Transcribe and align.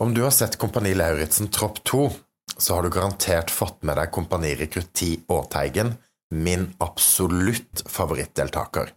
Om 0.00 0.14
du 0.14 0.22
har 0.22 0.30
sett 0.30 0.56
Kompani 0.56 0.94
Lauritzen 0.94 1.48
Tropp 1.48 1.84
2, 1.84 2.10
så 2.56 2.74
har 2.74 2.82
du 2.82 2.90
garantert 2.90 3.50
fått 3.50 3.82
med 3.82 3.98
deg 4.00 4.08
kompanirekrutt 4.14 4.94
10 4.96 5.26
Aateigen, 5.28 5.92
min 6.32 6.70
absolutt 6.80 7.82
favorittdeltaker. 7.84 8.94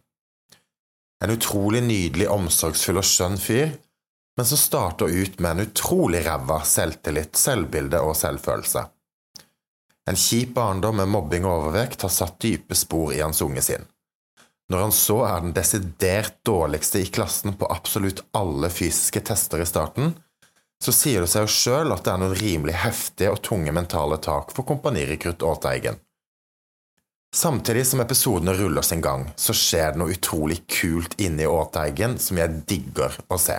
En 1.24 1.36
utrolig 1.36 1.84
nydelig, 1.84 2.30
omsorgsfull 2.32 3.02
og 3.04 3.08
skjønn 3.10 3.36
fyr, 3.36 3.76
men 4.40 4.48
som 4.48 4.64
starter 4.64 5.12
ut 5.12 5.44
med 5.44 5.52
en 5.52 5.68
utrolig 5.68 6.24
ræva 6.24 6.62
selvtillit, 6.64 7.36
selvbilde 7.36 8.00
og 8.00 8.16
selvfølelse. 8.16 8.88
En 10.08 10.24
kjip 10.24 10.56
barndom 10.56 11.02
med 11.04 11.12
mobbing 11.12 11.44
og 11.44 11.66
overvekt 11.66 12.08
har 12.08 12.16
satt 12.16 12.40
dype 12.40 12.80
spor 12.80 13.12
i 13.12 13.20
hans 13.20 13.44
unge 13.44 13.60
sinn. 13.66 13.84
Når 14.72 14.88
han 14.88 14.96
så 14.96 15.26
er 15.28 15.44
den 15.44 15.58
desidert 15.58 16.40
dårligste 16.48 17.04
i 17.04 17.12
klassen 17.12 17.60
på 17.60 17.68
absolutt 17.68 18.24
alle 18.32 18.72
fysiske 18.72 19.20
tester 19.28 19.60
i 19.60 19.68
starten, 19.68 20.16
så 20.84 20.92
sier 20.92 21.24
det 21.24 21.32
seg 21.32 21.46
jo 21.46 21.52
sjøl 21.52 21.94
at 21.96 22.04
det 22.04 22.12
er 22.12 22.20
noen 22.20 22.36
rimelig 22.36 22.74
heftige 22.82 23.32
og 23.32 23.40
tunge 23.46 23.72
mentale 23.72 24.18
tak 24.24 24.52
for 24.52 24.68
kompanirekrutt 24.68 25.46
Åteigen. 25.48 26.00
Samtidig 27.34 27.86
som 27.88 28.02
episodene 28.04 28.54
ruller 28.54 28.84
sin 28.86 29.02
gang, 29.02 29.24
så 29.40 29.56
skjer 29.58 29.94
det 29.94 30.02
noe 30.02 30.14
utrolig 30.14 30.60
kult 30.70 31.16
inni 31.24 31.48
Åteigen 31.50 32.20
som 32.22 32.38
jeg 32.38 32.60
digger 32.70 33.16
å 33.32 33.40
se. 33.42 33.56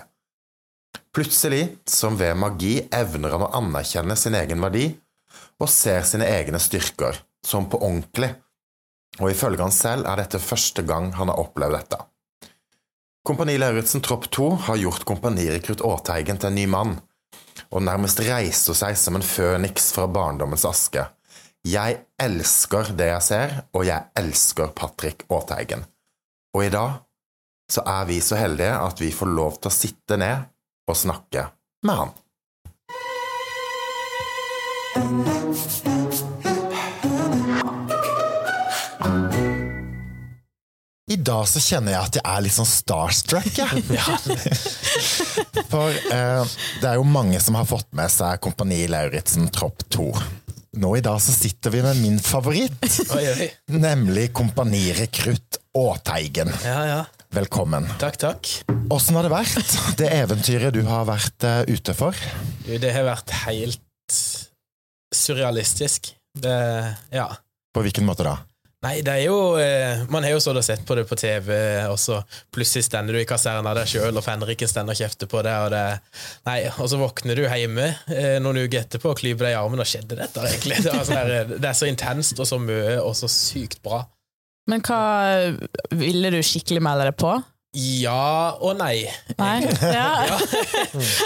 Plutselig, 1.14 1.78
som 1.88 2.18
ved 2.20 2.36
magi, 2.38 2.76
evner 2.92 3.34
han 3.34 3.46
å 3.46 3.52
anerkjenne 3.56 4.16
sin 4.20 4.36
egen 4.38 4.60
verdi 4.62 4.90
og 5.62 5.70
ser 5.70 6.04
sine 6.06 6.28
egne 6.28 6.60
styrker, 6.60 7.16
som 7.46 7.70
på 7.70 7.80
ordentlig, 7.80 8.34
og 9.22 9.30
ifølge 9.30 9.62
han 9.62 9.74
selv 9.74 10.10
er 10.10 10.20
dette 10.20 10.42
første 10.42 10.84
gang 10.86 11.12
han 11.16 11.30
har 11.32 11.40
opplevd 11.40 11.78
dette. 11.78 12.00
Kompani 13.24 13.56
Lauritzen 13.56 14.04
Tropp 14.04 14.28
2 14.34 14.50
har 14.68 14.80
gjort 14.82 15.06
kompanirekrutt 15.08 15.82
Åteigen 15.86 16.36
til 16.36 16.50
en 16.50 16.58
ny 16.58 16.66
mann, 16.68 16.96
og 17.74 17.82
nærmest 17.82 18.22
reiser 18.22 18.76
seg 18.78 18.96
som 18.98 19.18
en 19.18 19.26
føniks 19.26 19.90
fra 19.96 20.06
barndommens 20.10 20.64
aske. 20.68 21.02
Jeg 21.66 21.96
elsker 22.20 22.92
det 22.96 23.08
jeg 23.08 23.22
ser, 23.24 23.54
og 23.74 23.86
jeg 23.88 24.06
elsker 24.20 24.70
Patrick 24.76 25.24
Aateigen. 25.32 25.84
Og 26.54 26.66
i 26.66 26.72
dag 26.72 27.00
så 27.72 27.82
er 27.88 28.04
vi 28.06 28.20
så 28.22 28.36
heldige 28.38 28.74
at 28.78 29.00
vi 29.00 29.10
får 29.14 29.32
lov 29.32 29.56
til 29.58 29.72
å 29.72 29.78
sitte 29.78 30.20
ned 30.20 30.44
og 30.86 31.00
snakke 31.00 31.48
med 31.88 31.94
han. 32.02 32.12
I 41.24 41.30
dag 41.30 41.46
så 41.48 41.60
kjenner 41.62 41.94
jeg 41.94 42.04
at 42.04 42.16
jeg 42.18 42.24
er 42.28 42.42
litt 42.44 42.52
sånn 42.52 42.66
starstruck, 42.68 43.46
jeg. 43.56 43.80
For 45.72 45.88
eh, 46.12 46.50
det 46.82 46.90
er 46.90 46.98
jo 46.98 47.06
mange 47.08 47.40
som 47.40 47.56
har 47.56 47.64
fått 47.64 47.88
med 47.96 48.12
seg 48.12 48.42
Kompani 48.44 48.82
Lauritzen 48.92 49.48
Tropp 49.48 49.86
2. 49.94 50.04
Nå 50.84 50.90
i 50.98 51.02
dag 51.06 51.16
så 51.24 51.32
sitter 51.32 51.72
vi 51.72 51.80
med 51.86 52.02
min 52.02 52.20
favoritt, 52.20 52.76
Oi, 53.16 53.24
oi. 53.30 53.48
nemlig 53.72 54.34
kompanirekrutt 54.36 55.62
Åteigen. 55.80 56.52
Ja, 56.60 56.78
ja. 56.90 57.00
Velkommen. 57.32 57.88
Takk, 58.04 58.20
takk. 58.20 58.52
Åssen 58.92 59.16
har 59.16 59.24
det 59.24 59.32
vært, 59.32 59.76
det 59.96 60.12
eventyret 60.20 60.76
du 60.76 60.82
har 60.84 61.08
vært 61.08 61.48
uh, 61.48 61.62
ute 61.72 61.96
for? 61.96 62.20
Du, 62.68 62.74
det 62.76 62.92
har 62.92 63.08
vært 63.08 63.32
helt 63.46 64.20
surrealistisk. 65.24 66.12
Det 66.36 66.58
Ja. 67.16 67.30
På 67.72 67.80
hvilken 67.80 68.04
måte 68.04 68.28
da? 68.28 68.42
Nei, 68.84 68.98
det 69.04 69.12
er 69.14 69.22
jo 69.24 69.36
eh, 69.60 70.02
Man 70.12 70.26
har 70.26 70.34
jo 70.34 70.40
og 70.52 70.60
sett 70.64 70.82
på 70.86 70.96
det 70.98 71.06
på 71.08 71.16
TV, 71.18 71.50
og 71.88 71.96
så 72.00 72.20
plutselig 72.52 72.84
stender 72.86 73.16
du 73.16 73.20
i 73.22 73.28
kaserna 73.28 73.72
der 73.76 73.88
sjøl, 73.88 74.12
og 74.12 74.24
fenriken 74.24 74.70
stender 74.70 74.96
og 74.96 75.00
kjefter 75.00 75.30
på 75.30 75.40
deg, 75.46 75.66
og 75.66 75.72
det 75.72 75.84
Nei, 76.48 76.58
og 76.74 76.90
så 76.90 77.00
våkner 77.00 77.38
du 77.38 77.46
hjemme 77.46 77.88
eh, 78.12 78.36
noen 78.44 78.64
uker 78.64 78.82
etterpå 78.84 79.14
og 79.14 79.20
klyper 79.22 79.48
deg 79.48 79.56
i 79.56 79.60
armen, 79.60 79.80
og 79.80 79.88
skjedde 79.88 80.18
dette, 80.20 80.44
egentlig? 80.50 80.82
Det, 80.84 80.92
var 80.92 81.08
sånn 81.08 81.56
det 81.56 81.70
er 81.70 81.78
så 81.78 81.88
intenst 81.88 82.40
og 82.40 82.48
så 82.48 82.60
mye 82.60 82.98
og 83.00 83.14
så 83.18 83.30
sykt 83.30 83.80
bra. 83.84 84.02
Men 84.70 84.84
hva 84.84 85.00
ville 85.92 86.32
du 86.32 86.40
skikkelig 86.44 86.80
melde 86.84 87.10
deg 87.10 87.18
på? 87.20 87.34
Ja 87.74 88.54
og 88.62 88.76
nei. 88.78 89.04
Nei? 89.40 89.56
Ja. 89.82 90.10
Ja. 90.24 90.36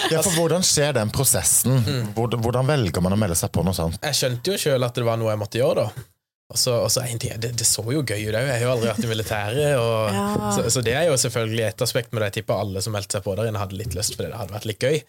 Ja, 0.08 0.22
for 0.24 0.32
Hvordan 0.32 0.64
skjer 0.64 0.94
den 0.96 1.10
prosessen? 1.12 1.82
Hvordan, 2.16 2.40
hvordan 2.40 2.68
velger 2.70 3.04
man 3.04 3.14
å 3.14 3.18
melde 3.20 3.36
seg 3.36 3.52
på 3.52 3.62
noe 3.66 3.76
sånt? 3.76 4.00
Jeg 4.00 4.16
skjønte 4.16 4.54
jo 4.54 4.60
sjøl 4.62 4.86
at 4.86 4.96
det 4.96 5.04
var 5.04 5.20
noe 5.20 5.34
jeg 5.34 5.40
måtte 5.42 5.60
gjøre, 5.60 5.84
da. 5.84 6.06
Og 6.48 6.56
så, 6.56 6.72
og 6.80 6.88
så 6.90 7.02
en 7.04 7.18
ting, 7.20 7.34
det, 7.40 7.50
det 7.60 7.66
så 7.68 7.82
jo 7.92 8.00
gøy 8.00 8.22
ut 8.30 8.36
òg. 8.38 8.46
Jeg 8.48 8.54
har 8.54 8.62
jo 8.64 8.70
aldri 8.72 8.88
vært 8.88 9.04
i 9.04 9.10
militæret. 9.10 9.74
Og, 9.76 10.12
Ja. 10.16 10.52
så, 10.56 10.64
så 10.72 10.80
det 10.86 10.94
er 10.96 11.06
jo 11.10 11.16
selvfølgelig 11.20 11.64
et 11.66 11.82
aspekt 11.84 12.12
med 12.12 12.22
det. 12.22 12.30
Jeg 12.30 12.38
tipper 12.40 12.62
alle 12.62 12.80
som 12.84 12.94
meldte 12.96 13.18
seg 13.18 13.24
på 13.26 13.34
der 13.36 13.50
inne, 13.50 13.60
hadde 13.60 13.76
litt 13.76 13.96
lyst, 13.98 14.14
fordi 14.16 14.30
det 14.32 14.38
hadde 14.40 14.56
vært 14.56 14.68
litt 14.70 14.80
gøy. 14.88 15.00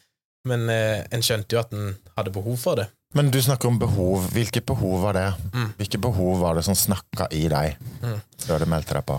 Men 0.52 0.68
eh, 0.72 1.06
en 1.16 1.24
skjønte 1.24 1.56
jo 1.56 1.62
at 1.62 1.72
en 1.76 1.94
hadde 2.18 2.34
behov 2.36 2.58
for 2.60 2.80
det. 2.80 2.90
Men 3.16 3.32
du 3.34 3.40
snakker 3.42 3.72
om 3.72 3.80
behov. 3.82 4.28
Hvilke 4.36 4.62
behov 4.68 5.00
var 5.08 5.16
det? 5.18 5.26
Mm. 5.56 5.72
Hvilke 5.80 5.98
behov 6.04 6.36
var 6.44 6.60
det 6.60 6.66
som 6.68 6.76
snakka 6.78 7.30
i 7.36 7.46
deg 7.52 7.80
Mm. 8.04 8.20
før 8.46 8.62
du 8.64 8.70
meldte 8.72 8.96
deg 9.00 9.08
på? 9.10 9.18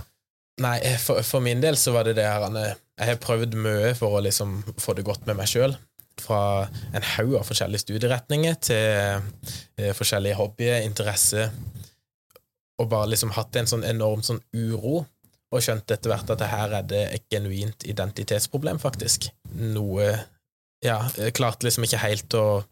Nei, 0.60 0.76
eh, 0.84 0.96
for, 1.00 1.24
for 1.24 1.40
min 1.44 1.60
del 1.64 1.76
så 1.80 1.92
var 1.96 2.04
det 2.08 2.14
det 2.20 2.24
her 2.28 2.44
Jeg 2.52 3.06
har 3.08 3.16
prøvd 3.20 3.56
mye 3.56 3.94
for 3.96 4.18
å 4.18 4.22
liksom 4.24 4.58
få 4.80 4.92
det 4.96 5.04
godt 5.08 5.24
med 5.28 5.40
meg 5.40 5.48
sjøl. 5.48 5.74
Fra 6.20 6.68
en 6.92 7.04
haug 7.16 7.34
av 7.40 7.48
forskjellige 7.48 7.80
studieretninger 7.86 8.56
til 8.60 9.20
eh, 9.80 9.92
forskjellige 9.96 10.36
hobbyer, 10.36 10.82
interesser. 10.84 11.48
Og 12.80 12.88
bare 12.90 13.10
liksom 13.12 13.34
hatt 13.36 13.56
en 13.60 13.68
sånn 13.68 13.84
enorm 13.84 14.22
sånn 14.24 14.40
uro. 14.56 15.04
Og 15.50 15.64
skjønt 15.64 15.90
etter 15.90 16.12
hvert 16.12 16.30
at 16.30 16.40
det 16.40 16.50
her 16.50 16.74
er 16.78 16.84
det 16.86 17.06
et 17.10 17.24
genuint 17.32 17.84
identitetsproblem, 17.84 18.80
faktisk. 18.82 19.30
Noe 19.52 20.12
Ja, 20.80 21.02
klarte 21.36 21.66
liksom 21.66 21.84
ikke 21.84 21.98
helt 22.00 22.34
å 22.38 22.62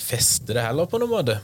feste 0.00 0.54
det 0.56 0.62
heller, 0.64 0.88
på 0.88 0.96
noen 1.02 1.12
måte. 1.12 1.34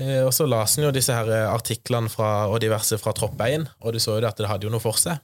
Eh, 0.00 0.22
og 0.24 0.32
så 0.34 0.46
las 0.48 0.78
en 0.78 0.86
jo 0.88 0.92
disse 0.94 1.14
her 1.14 1.28
eh, 1.30 1.48
artiklene 1.50 2.10
fra, 2.12 2.48
og 2.50 2.60
diverse 2.62 2.98
fra 3.00 3.12
Troppeien, 3.16 3.66
og 3.84 3.94
du 3.94 4.00
så 4.00 4.16
jo 4.16 4.24
det 4.24 4.30
at 4.30 4.40
det 4.40 4.48
hadde 4.50 4.66
jo 4.66 4.72
noe 4.72 4.82
for 4.82 4.98
seg. 5.00 5.20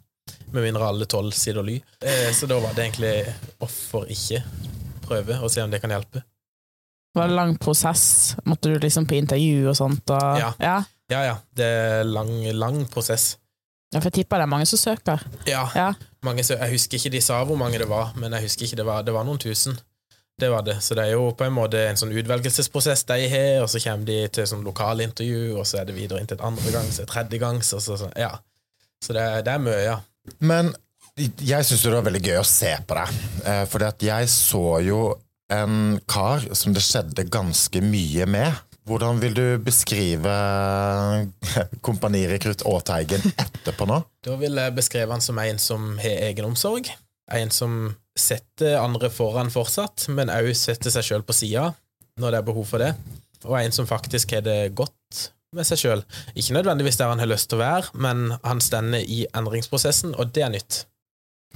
Med 0.52 0.64
mindre 0.64 0.86
alle 0.86 1.06
tolv 1.08 1.34
sider 1.36 1.64
ly. 1.66 1.78
Eh, 2.02 2.30
så 2.34 2.48
da 2.50 2.58
var 2.62 2.74
det 2.76 2.84
egentlig 2.84 3.12
hvorfor 3.60 4.08
ikke 4.12 4.42
prøve 5.06 5.38
og 5.40 5.52
se 5.52 5.62
om 5.62 5.72
det 5.72 5.80
kan 5.82 5.94
hjelpe. 5.94 6.22
Det 6.22 7.20
Var 7.20 7.30
en 7.30 7.38
lang 7.38 7.54
prosess? 7.58 8.36
Måtte 8.44 8.74
du 8.74 8.80
liksom 8.82 9.06
på 9.08 9.16
intervju 9.16 9.70
og 9.70 9.78
sånt? 9.78 10.12
Og... 10.12 10.40
Ja. 10.42 10.52
ja. 10.60 10.76
Ja, 11.12 11.20
ja, 11.22 11.34
det 11.54 11.66
er 11.66 12.04
lang, 12.08 12.32
lang 12.58 12.80
prosess. 12.90 13.36
Ja, 13.94 14.00
For 14.00 14.10
jeg 14.10 14.24
tipper 14.24 14.40
det 14.42 14.46
er 14.48 14.50
mange 14.50 14.66
som 14.66 14.80
søker. 14.80 15.22
Ja, 15.46 15.68
Ja. 15.74 15.92
mange, 16.26 16.42
jeg 16.42 16.72
husker 16.72 16.98
ikke 16.98 17.12
de 17.14 17.20
sa 17.22 17.44
hvor 17.46 17.56
mange 17.56 17.78
det 17.78 17.86
var, 17.88 18.12
men 18.16 18.32
jeg 18.34 18.42
husker 18.48 18.66
ikke 18.66 18.76
det 18.80 18.86
var, 18.86 19.02
det 19.06 19.14
var 19.14 19.24
noen 19.24 19.38
tusen. 19.38 19.78
Det 20.38 20.50
var 20.50 20.62
det. 20.66 20.82
Så 20.82 20.94
det 20.98 21.04
er 21.06 21.12
jo 21.14 21.30
på 21.32 21.46
en 21.46 21.54
måte 21.54 21.78
en 21.88 21.96
sånn 21.96 22.10
utvelgelsesprosess 22.12 23.06
de 23.08 23.28
har, 23.32 23.62
og 23.62 23.70
så 23.72 23.80
kommer 23.80 24.04
de 24.10 24.16
til 24.28 24.48
sånn 24.50 24.66
lokalintervju, 24.66 25.54
og 25.56 25.64
så 25.64 25.78
er 25.80 25.86
det 25.88 25.94
videre 25.96 26.20
inn 26.20 26.26
til 26.28 26.36
et 26.36 26.44
andre 26.44 26.74
gangs, 26.74 26.98
et 27.00 27.08
tredje 27.08 27.38
gangs, 27.40 27.70
så, 27.72 27.80
så, 27.80 27.96
så 28.02 28.10
ja. 28.20 28.34
Så 29.00 29.14
det, 29.16 29.24
det 29.46 29.54
er 29.54 29.62
mye, 29.62 29.78
ja. 29.86 29.96
Men 30.44 30.74
jeg 31.16 31.64
syns 31.64 31.86
det 31.86 31.94
var 31.94 32.04
veldig 32.04 32.24
gøy 32.26 32.40
å 32.42 32.44
se 32.44 32.74
på 32.84 32.98
deg. 32.98 33.14
Eh, 33.46 33.62
fordi 33.70 33.88
at 33.88 34.02
jeg 34.10 34.28
så 34.34 34.64
jo 34.84 35.00
en 35.48 36.00
kar 36.10 36.42
som 36.58 36.74
det 36.74 36.82
skjedde 36.84 37.28
ganske 37.32 37.80
mye 37.80 38.26
med. 38.28 38.52
Hvordan 38.86 39.18
vil 39.18 39.34
du 39.34 39.44
beskrive 39.66 40.32
kompanirekrutt 41.86 42.62
Aateigen 42.70 43.24
etterpå 43.34 43.88
nå? 43.90 43.98
Da 44.22 44.36
vil 44.38 44.54
jeg 44.60 44.74
beskrive 44.76 45.10
han 45.10 45.24
som 45.24 45.40
en 45.42 45.58
som 45.58 45.88
har 45.98 46.22
egenomsorg. 46.28 46.92
En 47.34 47.50
som 47.50 47.96
setter 48.16 48.78
andre 48.78 49.10
foran 49.10 49.50
fortsatt, 49.50 50.06
men 50.14 50.30
òg 50.30 50.52
setter 50.54 50.94
seg 50.94 51.08
sjøl 51.08 51.26
på 51.26 51.34
sida 51.34 51.72
når 52.22 52.32
det 52.32 52.38
er 52.38 52.46
behov 52.46 52.68
for 52.70 52.84
det. 52.84 52.92
Og 53.44 53.58
en 53.58 53.74
som 53.74 53.90
faktisk 53.90 54.36
har 54.36 54.46
det 54.46 54.70
godt 54.78 55.26
med 55.56 55.66
seg 55.66 55.82
sjøl. 55.82 56.04
Ikke 56.38 56.54
nødvendigvis 56.54 56.98
der 57.00 57.10
han 57.10 57.22
har 57.22 57.30
lyst 57.30 57.50
til 57.50 57.58
å 57.58 57.64
være, 57.64 57.90
men 57.98 58.36
han 58.44 58.62
stender 58.62 59.02
i 59.02 59.24
endringsprosessen, 59.36 60.14
og 60.14 60.30
det 60.36 60.46
er 60.46 60.52
nytt. 60.54 60.84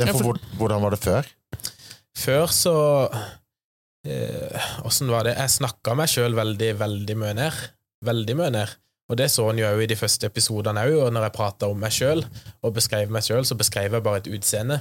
Ja, 0.01 0.11
for 0.11 0.35
hvordan 0.59 0.83
var 0.83 0.95
det 0.95 1.03
før? 1.03 1.31
Før 2.19 2.51
så 2.51 2.75
eh, 4.07 4.69
Åssen 4.87 5.11
var 5.13 5.25
det? 5.29 5.37
Jeg 5.39 5.57
snakka 5.59 5.95
meg 5.99 6.09
sjøl 6.13 6.37
veldig, 6.39 6.71
veldig 6.81 7.17
mye 7.21 7.35
ned. 7.41 7.59
Veldig 8.07 8.37
mye 8.39 8.55
ned. 8.55 8.77
Og 9.11 9.19
det 9.19 9.27
så 9.33 9.49
en 9.51 9.59
jo 9.59 9.67
òg 9.67 9.83
i 9.83 9.89
de 9.91 9.97
første 9.99 10.29
episodene 10.31 10.85
òg, 10.87 10.97
og 11.03 11.13
når 11.13 11.27
jeg 11.27 11.35
prata 11.35 11.67
om 11.69 11.79
meg 11.83 11.91
sjøl 11.93 12.23
og 12.63 12.75
beskrev 12.77 13.11
meg 13.11 13.25
sjøl, 13.27 13.43
så 13.49 13.57
beskrev 13.59 13.97
jeg 13.99 14.05
bare 14.07 14.23
et 14.23 14.31
utseende. 14.31 14.79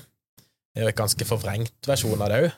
Det 0.69 0.83
er 0.83 0.85
jo 0.85 0.91
et 0.94 0.99
ganske 0.99 1.25
forvrengt 1.25 1.89
versjon 1.89 2.21
av 2.21 2.29
det 2.29 2.41
òg. 2.44 2.51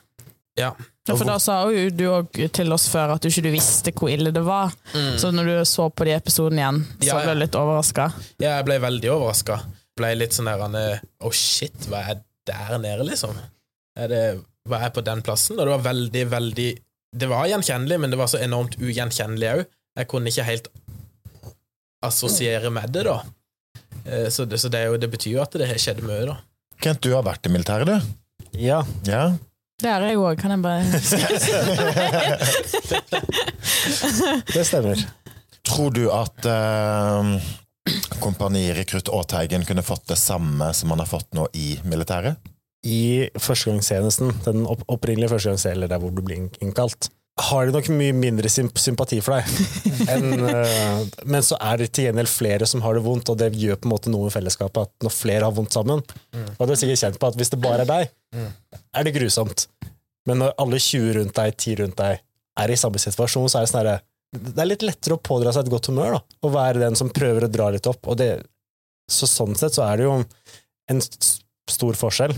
Ja. 0.60 0.74
Ja, 1.08 1.14
for 1.16 1.24
da 1.24 1.38
sa 1.40 1.54
jo 1.72 1.86
du 1.96 2.04
òg 2.12 2.36
til 2.54 2.74
oss 2.76 2.84
før 2.92 3.14
at 3.14 3.24
du 3.24 3.30
ikke 3.30 3.54
visste 3.54 3.90
hvor 3.96 4.10
ille 4.12 4.30
det 4.36 4.42
var. 4.44 4.74
Så 5.18 5.32
når 5.32 5.48
du 5.48 5.54
så 5.66 5.88
på 5.88 6.04
de 6.06 6.12
episodene 6.14 6.60
igjen, 6.60 6.82
så 6.84 6.92
Mm. 6.92 7.06
Ja, 7.08 7.14
ja. 7.16 7.22
ble 7.24 7.34
du 7.34 7.40
litt 7.40 7.56
overraska. 7.58 8.10
Ja, 8.38 8.50
jeg 8.58 8.66
ble 8.68 8.76
veldig 8.84 9.10
overraska. 9.16 9.56
Ble 9.96 10.12
litt 10.14 10.36
sånn 10.36 10.52
der 10.52 10.76
eh, 10.78 11.00
Oh 11.24 11.32
shit, 11.32 11.88
hva 11.88 12.04
er 12.12 12.20
der 12.46 12.78
nede, 12.78 13.08
liksom? 13.08 13.32
Er 13.96 14.08
det, 14.12 14.22
hva 14.68 14.78
jeg 14.84 14.94
på 14.96 15.02
den 15.04 15.22
plassen? 15.26 15.58
Og 15.58 15.66
det 15.66 15.72
var 15.74 15.84
veldig, 15.90 16.24
veldig 16.32 16.70
Det 17.12 17.28
var 17.28 17.48
gjenkjennelig, 17.50 17.98
men 18.00 18.10
det 18.12 18.18
var 18.20 18.28
så 18.32 18.38
enormt 18.40 18.78
ugjenkjennelig 18.80 19.48
òg. 19.52 19.62
Jeg 19.98 20.08
kunne 20.08 20.30
ikke 20.32 20.46
helt 20.48 20.68
assosiere 22.02 22.70
med 22.72 22.90
det, 22.94 23.02
da. 23.04 23.18
Eh, 24.06 24.28
Så, 24.32 24.44
det, 24.48 24.58
så 24.62 24.68
det, 24.72 24.78
er 24.80 24.86
jo, 24.92 24.96
det 24.96 25.10
betyr 25.12 25.34
jo 25.36 25.42
at 25.44 25.52
det 25.60 25.68
har 25.68 25.78
skjedd 25.82 26.00
mye, 26.06 26.24
da. 26.30 26.38
Kent, 26.82 27.02
du 27.04 27.12
har 27.14 27.22
vært 27.26 27.46
i 27.46 27.52
militæret, 27.52 27.86
du? 27.86 27.96
Ja, 28.58 28.82
Ja. 29.06 29.32
Det 29.82 29.90
er 29.90 30.04
jeg 30.06 30.18
òg, 30.20 30.36
kan 30.38 30.52
jeg 30.54 30.60
bare 30.62 30.84
Det 34.54 34.64
stemmer. 34.64 35.00
Tror 35.66 35.90
du 35.94 36.04
at 36.14 36.46
uh, 36.46 37.34
kompanirekrutt 38.22 39.10
Aateigen 39.10 39.64
kunne 39.66 39.82
fått 39.82 40.06
det 40.12 40.18
samme 40.20 40.70
som 40.74 40.90
han 40.94 41.02
har 41.02 41.10
fått 41.10 41.34
nå 41.34 41.48
i 41.58 41.80
militæret? 41.88 42.38
I 42.82 43.30
førstegangstjenesten, 43.38 44.32
den 44.46 44.64
opp 44.66 44.82
opprinnelige 44.90 45.30
førstegangstjenesten, 45.30 45.90
der 45.90 46.00
hvor 46.02 46.14
du 46.14 46.22
blir 46.24 46.48
innkalt, 46.64 47.10
har 47.40 47.66
de 47.66 47.72
nok 47.72 47.88
mye 47.96 48.12
mindre 48.12 48.50
sympati 48.50 49.20
for 49.24 49.38
deg. 49.38 49.46
enn, 50.12 50.34
eh, 50.50 51.04
men 51.24 51.44
så 51.46 51.56
er 51.64 51.80
det 51.80 51.88
til 51.94 52.08
gjengjeld 52.08 52.28
flere 52.28 52.68
som 52.68 52.82
har 52.84 52.98
det 52.98 53.04
vondt, 53.06 53.32
og 53.32 53.38
det 53.40 53.52
gjør 53.56 53.80
på 53.80 53.88
en 53.88 53.94
måte 53.94 54.12
noe 54.12 54.28
med 54.28 54.34
fellesskapet. 54.34 54.90
At 54.90 55.06
når 55.06 55.14
flere 55.14 55.48
har 55.48 55.56
vondt 55.56 55.72
sammen 55.72 56.02
Og 56.02 56.62
du 56.66 56.74
er 56.74 56.78
sikkert 56.80 57.00
kjent 57.00 57.18
på 57.22 57.32
at 57.32 57.38
hvis 57.40 57.54
det 57.54 57.62
bare 57.62 57.86
er 57.86 57.88
deg, 57.88 58.12
er 58.92 59.08
det 59.08 59.16
grusomt. 59.16 59.66
Men 60.28 60.42
når 60.44 60.54
alle 60.62 60.78
20 60.82 61.16
rundt 61.18 61.36
deg, 61.38 61.56
10 61.56 61.80
rundt 61.82 61.98
deg, 61.98 62.22
er 62.62 62.70
i 62.70 62.78
samme 62.78 63.00
situasjon, 63.00 63.48
så 63.48 63.58
er 63.58 63.64
det 63.64 63.70
sånn 63.72 63.80
herre 63.80 63.98
Det 64.52 64.60
er 64.60 64.68
litt 64.68 64.84
lettere 64.84 65.16
å 65.16 65.22
pådra 65.24 65.54
seg 65.54 65.64
et 65.64 65.72
godt 65.72 65.88
humør, 65.88 66.18
da. 66.18 66.38
Og 66.44 66.54
være 66.54 66.82
den 66.84 66.98
som 66.98 67.10
prøver 67.12 67.46
å 67.46 67.52
dra 67.52 67.70
litt 67.72 67.88
opp. 67.88 68.04
Og 68.12 68.20
det, 68.20 68.32
så 69.10 69.28
sånn 69.28 69.56
sett 69.58 69.78
så 69.78 69.86
er 69.88 70.00
det 70.00 70.10
jo 70.10 70.18
en 70.92 71.00
stor 71.72 71.96
forskjell. 71.96 72.36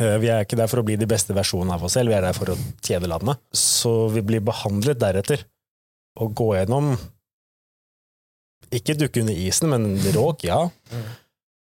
Eh, 0.00 0.16
Vi 0.20 0.28
er 0.32 0.44
ikke 0.44 0.58
der 0.58 0.68
for 0.70 0.82
å 0.82 0.86
bli 0.86 0.96
de 1.00 1.08
beste 1.08 1.34
versjonene 1.36 1.76
av 1.76 1.84
oss 1.86 1.96
selv, 1.96 2.10
vi 2.12 2.16
er 2.18 2.24
der 2.26 2.36
for 2.36 2.52
å 2.52 2.56
tjene 2.84 3.08
landet. 3.10 3.40
Så 3.56 4.08
vi 4.12 4.22
blir 4.26 4.44
behandlet 4.44 4.98
deretter. 5.00 5.44
Å 6.20 6.30
gå 6.32 6.54
gjennom 6.56 6.94
Ikke 8.74 8.96
dukke 8.98 9.20
under 9.22 9.36
isen, 9.38 9.68
men 9.70 9.84
råk, 10.16 10.42
ja. 10.48 10.62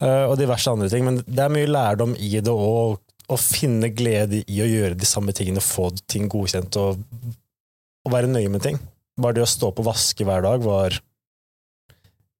Eh, 0.01 0.25
Og 0.27 0.35
diverse 0.37 0.67
andre 0.67 0.89
ting. 0.91 1.05
Men 1.05 1.21
det 1.25 1.39
er 1.45 1.53
mye 1.53 1.69
lærdom 1.69 2.15
i 2.19 2.33
det 2.41 2.51
òg. 2.51 2.97
Å 3.31 3.37
finne 3.39 3.87
glede 3.95 4.41
i 4.43 4.57
å 4.59 4.67
gjøre 4.67 4.97
de 4.99 5.05
samme 5.07 5.31
tingene, 5.31 5.61
få 5.63 5.85
ting 6.11 6.27
godkjent 6.27 6.75
og, 6.81 6.99
og 8.03 8.11
være 8.11 8.27
nøye 8.27 8.49
med 8.51 8.61
ting. 8.65 8.79
Bare 9.15 9.37
det 9.37 9.45
å 9.45 9.47
stå 9.47 9.69
på 9.71 9.85
vaske 9.85 10.25
hver 10.27 10.41
dag 10.43 10.59
var 10.65 10.97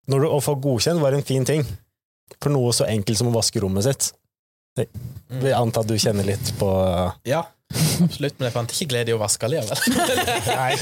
når 0.10 0.20
du, 0.20 0.28
Å 0.34 0.40
få 0.44 0.58
godkjent 0.60 1.00
var 1.00 1.14
en 1.16 1.24
fin 1.24 1.46
ting. 1.48 1.64
For 2.42 2.52
noe 2.52 2.74
så 2.76 2.90
enkelt 2.90 3.18
som 3.22 3.30
å 3.30 3.36
vaske 3.38 3.62
rommet 3.64 3.86
sitt. 3.88 4.10
Jeg 4.80 5.56
antar 5.58 5.84
at 5.84 5.90
du 5.90 5.98
kjenner 6.00 6.28
litt 6.28 6.54
på 6.60 6.68
Ja, 7.28 7.42
absolutt, 8.04 8.38
men 8.40 8.48
jeg 8.48 8.54
fant 8.56 8.72
ikke 8.72 8.88
glede 8.94 9.12
i 9.12 9.16
å 9.16 9.20
vaske 9.20 9.50
likevel. 9.52 9.80
Nei. 10.62 10.76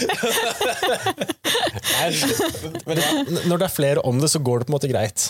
Nei. 1.89 2.11
når 3.49 3.57
det 3.57 3.65
er 3.67 3.73
flere 3.73 4.03
om 4.05 4.21
det, 4.21 4.29
så 4.31 4.41
går 4.45 4.61
det 4.61 4.69
på 4.69 4.73
en 4.73 4.77
måte 4.77 4.91
greit. 4.91 5.25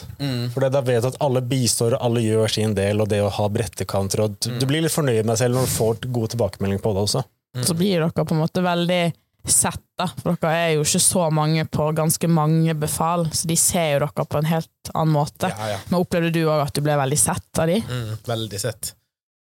For 0.53 0.67
da 0.67 0.83
vet 0.85 1.03
du 1.06 1.09
at 1.11 1.19
alle 1.23 1.44
bistår, 1.45 1.95
og 1.97 2.06
alle 2.09 2.23
gjør 2.25 2.51
sin 2.51 2.75
del, 2.77 3.00
og 3.03 3.09
det 3.11 3.21
å 3.23 3.31
ha 3.39 3.47
brettekanter 3.51 4.25
og 4.25 4.38
du, 4.39 4.51
du 4.59 4.67
blir 4.69 4.83
litt 4.85 4.95
fornøyd 4.95 5.23
med 5.23 5.33
deg 5.33 5.41
selv 5.44 5.59
når 5.59 5.67
du 5.67 5.75
får 5.77 6.03
gode 6.07 6.33
tilbakemeldinger 6.35 6.83
på 6.83 6.95
det 6.95 7.05
også. 7.07 7.25
Så 7.65 7.73
blir 7.77 8.03
dere 8.03 8.12
på 8.13 8.35
en 8.35 8.44
måte 8.44 8.63
veldig 8.63 9.01
sett, 9.47 9.81
da. 9.97 10.07
For 10.19 10.36
dere 10.36 10.57
er 10.65 10.74
jo 10.75 10.83
ikke 10.83 11.00
så 11.01 11.30
mange 11.33 11.63
på 11.71 11.88
ganske 11.95 12.27
mange 12.30 12.74
befal, 12.75 13.27
så 13.31 13.47
de 13.47 13.56
ser 13.57 13.94
jo 13.95 14.00
dere 14.06 14.25
på 14.25 14.38
en 14.41 14.45
helt 14.50 14.91
annen 14.94 15.13
måte. 15.15 15.50
Ja, 15.53 15.68
ja. 15.75 15.80
Men 15.89 16.00
opplevde 16.01 16.31
du 16.36 16.41
òg 16.47 16.65
at 16.68 16.74
du 16.75 16.81
ble 16.86 16.97
veldig 17.00 17.18
sett 17.19 17.62
av 17.63 17.68
de? 17.71 17.80
Mm, 17.86 18.15
veldig 18.27 18.59
sett. 18.62 18.94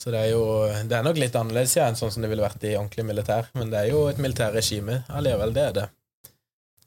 Så 0.03 0.11
det 0.13 0.21
er 0.27 0.31
jo 0.35 0.43
Det 0.87 0.93
er 0.93 1.03
nok 1.07 1.17
litt 1.17 1.35
annerledes 1.35 1.77
ja, 1.79 1.87
enn 1.89 1.97
sånn 1.97 2.11
som 2.13 2.23
det 2.23 2.29
ville 2.29 2.45
vært 2.45 2.63
i 2.69 2.75
ordentlig 2.77 3.07
militær, 3.09 3.49
men 3.57 3.71
det 3.73 3.79
er 3.81 3.91
jo 3.95 4.07
et 4.11 4.19
militærregime 4.21 5.05
allikevel, 5.09 5.55
det 5.57 5.63
er 5.71 5.73
det. 5.81 5.87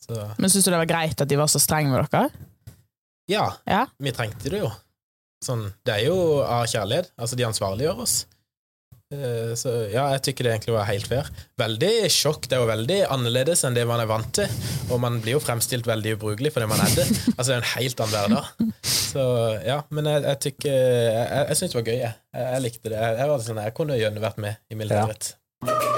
Så 0.06 0.20
Men 0.38 0.50
syns 0.50 0.66
du 0.66 0.72
det 0.72 0.78
var 0.84 0.92
greit 0.94 1.22
at 1.22 1.28
de 1.30 1.36
var 1.40 1.50
så 1.50 1.60
strenge 1.60 1.90
med 1.90 2.06
dere? 2.14 2.30
ja, 3.30 3.48
Ja. 3.66 3.86
vi 4.00 4.12
trengte 4.12 4.50
det 4.50 4.60
jo. 4.62 4.70
Sånn, 5.44 5.72
det 5.86 5.94
er 5.96 6.06
jo 6.10 6.42
av 6.44 6.66
kjærlighet. 6.68 7.12
Altså, 7.18 7.36
de 7.40 7.46
ansvarliggjør 7.48 8.02
oss. 8.04 8.26
Eh, 9.10 9.56
Så 9.58 9.72
ja, 9.90 10.04
jeg 10.14 10.22
tykker 10.28 10.46
det 10.46 10.52
egentlig 10.54 10.76
var 10.76 10.86
helt 10.90 11.08
fair. 11.10 11.30
Veldig 11.58 11.92
sjokk. 12.14 12.46
Det 12.46 12.58
er 12.58 12.62
jo 12.62 12.70
veldig 12.70 13.00
annerledes 13.16 13.64
enn 13.66 13.78
det 13.78 13.88
man 13.90 14.04
er 14.04 14.10
vant 14.10 14.30
til. 14.38 14.52
Og 14.94 15.02
man 15.02 15.18
blir 15.24 15.38
jo 15.38 15.42
fremstilt 15.42 15.90
veldig 15.90 16.14
ubrukelig 16.20 16.54
det 16.54 16.70
man 16.70 16.84
er 16.84 16.94
det. 17.00 17.08
Altså, 17.40 17.50
det 17.50 17.56
er 17.56 17.62
en 17.64 17.72
helt 17.74 18.04
annen 18.06 18.14
hverdag. 18.14 18.78
Så 18.86 19.26
ja, 19.66 19.80
men 19.90 20.10
jeg, 20.12 20.24
jeg 20.28 20.40
tykker 20.46 20.74
Jeg, 20.76 21.28
jeg, 21.50 21.58
syns 21.58 21.74
det 21.74 21.80
var 21.80 21.88
gøy, 21.90 21.98
jeg. 22.04 22.14
Jeg, 22.38 22.48
jeg 22.54 22.66
likte 22.68 22.92
det. 22.94 22.98
Jeg, 23.02 23.18
jeg, 23.24 23.32
var 23.34 23.46
sånn, 23.50 23.64
jeg 23.66 23.78
kunne 23.82 23.98
gjerne 24.00 24.26
vært 24.30 24.44
med 24.46 24.62
i 24.70 24.78
militæret. 24.84 25.32
Men 25.66 25.89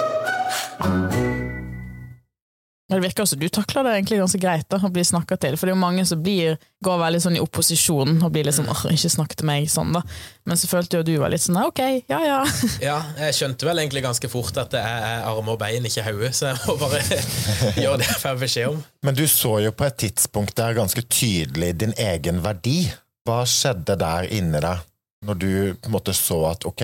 det 2.97 3.05
virker 3.05 3.23
også 3.23 3.37
du 3.39 3.47
takler 3.53 3.85
det 3.87 3.93
egentlig 3.95 4.19
ganske 4.19 4.39
greit 4.41 4.67
da, 4.71 4.79
å 4.83 4.91
bli 4.91 5.03
snakka 5.07 5.37
til. 5.39 5.55
For 5.55 5.67
det 5.67 5.71
er 5.71 5.77
jo 5.77 5.81
mange 5.83 6.03
som 6.09 6.19
blir, 6.23 6.57
går 6.83 6.97
veldig 6.99 7.21
sånn 7.23 7.37
i 7.37 7.43
opposisjon 7.43 8.17
og 8.17 8.33
blir 8.33 8.47
litt 8.47 8.57
sånn 8.57 8.69
åh, 8.71 8.83
ikke 8.91 9.11
snakk 9.13 9.35
til 9.39 9.47
meg 9.47 9.69
sånn, 9.71 9.93
da. 9.95 10.01
Men 10.49 10.59
så 10.59 10.67
følte 10.67 10.99
jo 10.99 11.05
du 11.07 11.13
var 11.21 11.31
litt 11.31 11.45
sånn 11.45 11.59
ok, 11.61 11.81
ja 12.11 12.19
ja. 12.25 12.41
Ja, 12.89 12.97
jeg 13.21 13.37
skjønte 13.37 13.69
vel 13.69 13.83
egentlig 13.83 14.03
ganske 14.03 14.31
fort 14.31 14.59
at 14.59 14.73
det 14.75 14.81
er 14.83 15.23
armer 15.29 15.55
og 15.55 15.61
bein, 15.61 15.87
ikke 15.87 16.05
hode, 16.09 16.33
så 16.35 16.51
jeg 16.51 16.61
må 16.65 16.77
bare 16.81 17.01
gjøre 17.83 18.01
det 18.01 18.09
jeg 18.09 18.21
får 18.25 18.43
beskjed 18.43 18.73
om. 18.73 18.83
Men 19.07 19.17
du 19.17 19.25
så 19.29 19.55
jo 19.63 19.73
på 19.75 19.87
et 19.87 19.99
tidspunkt 20.07 20.57
der 20.59 20.77
ganske 20.77 21.05
tydelig 21.07 21.73
din 21.85 21.95
egen 21.95 22.43
verdi. 22.43 22.83
Hva 23.27 23.43
skjedde 23.47 23.95
der 24.01 24.27
inni 24.33 24.59
deg 24.59 24.87
når 25.27 25.37
du 25.37 25.51
på 25.77 25.89
en 25.89 25.93
måte 25.93 26.13
så 26.17 26.39
at 26.49 26.65
ok, 26.65 26.83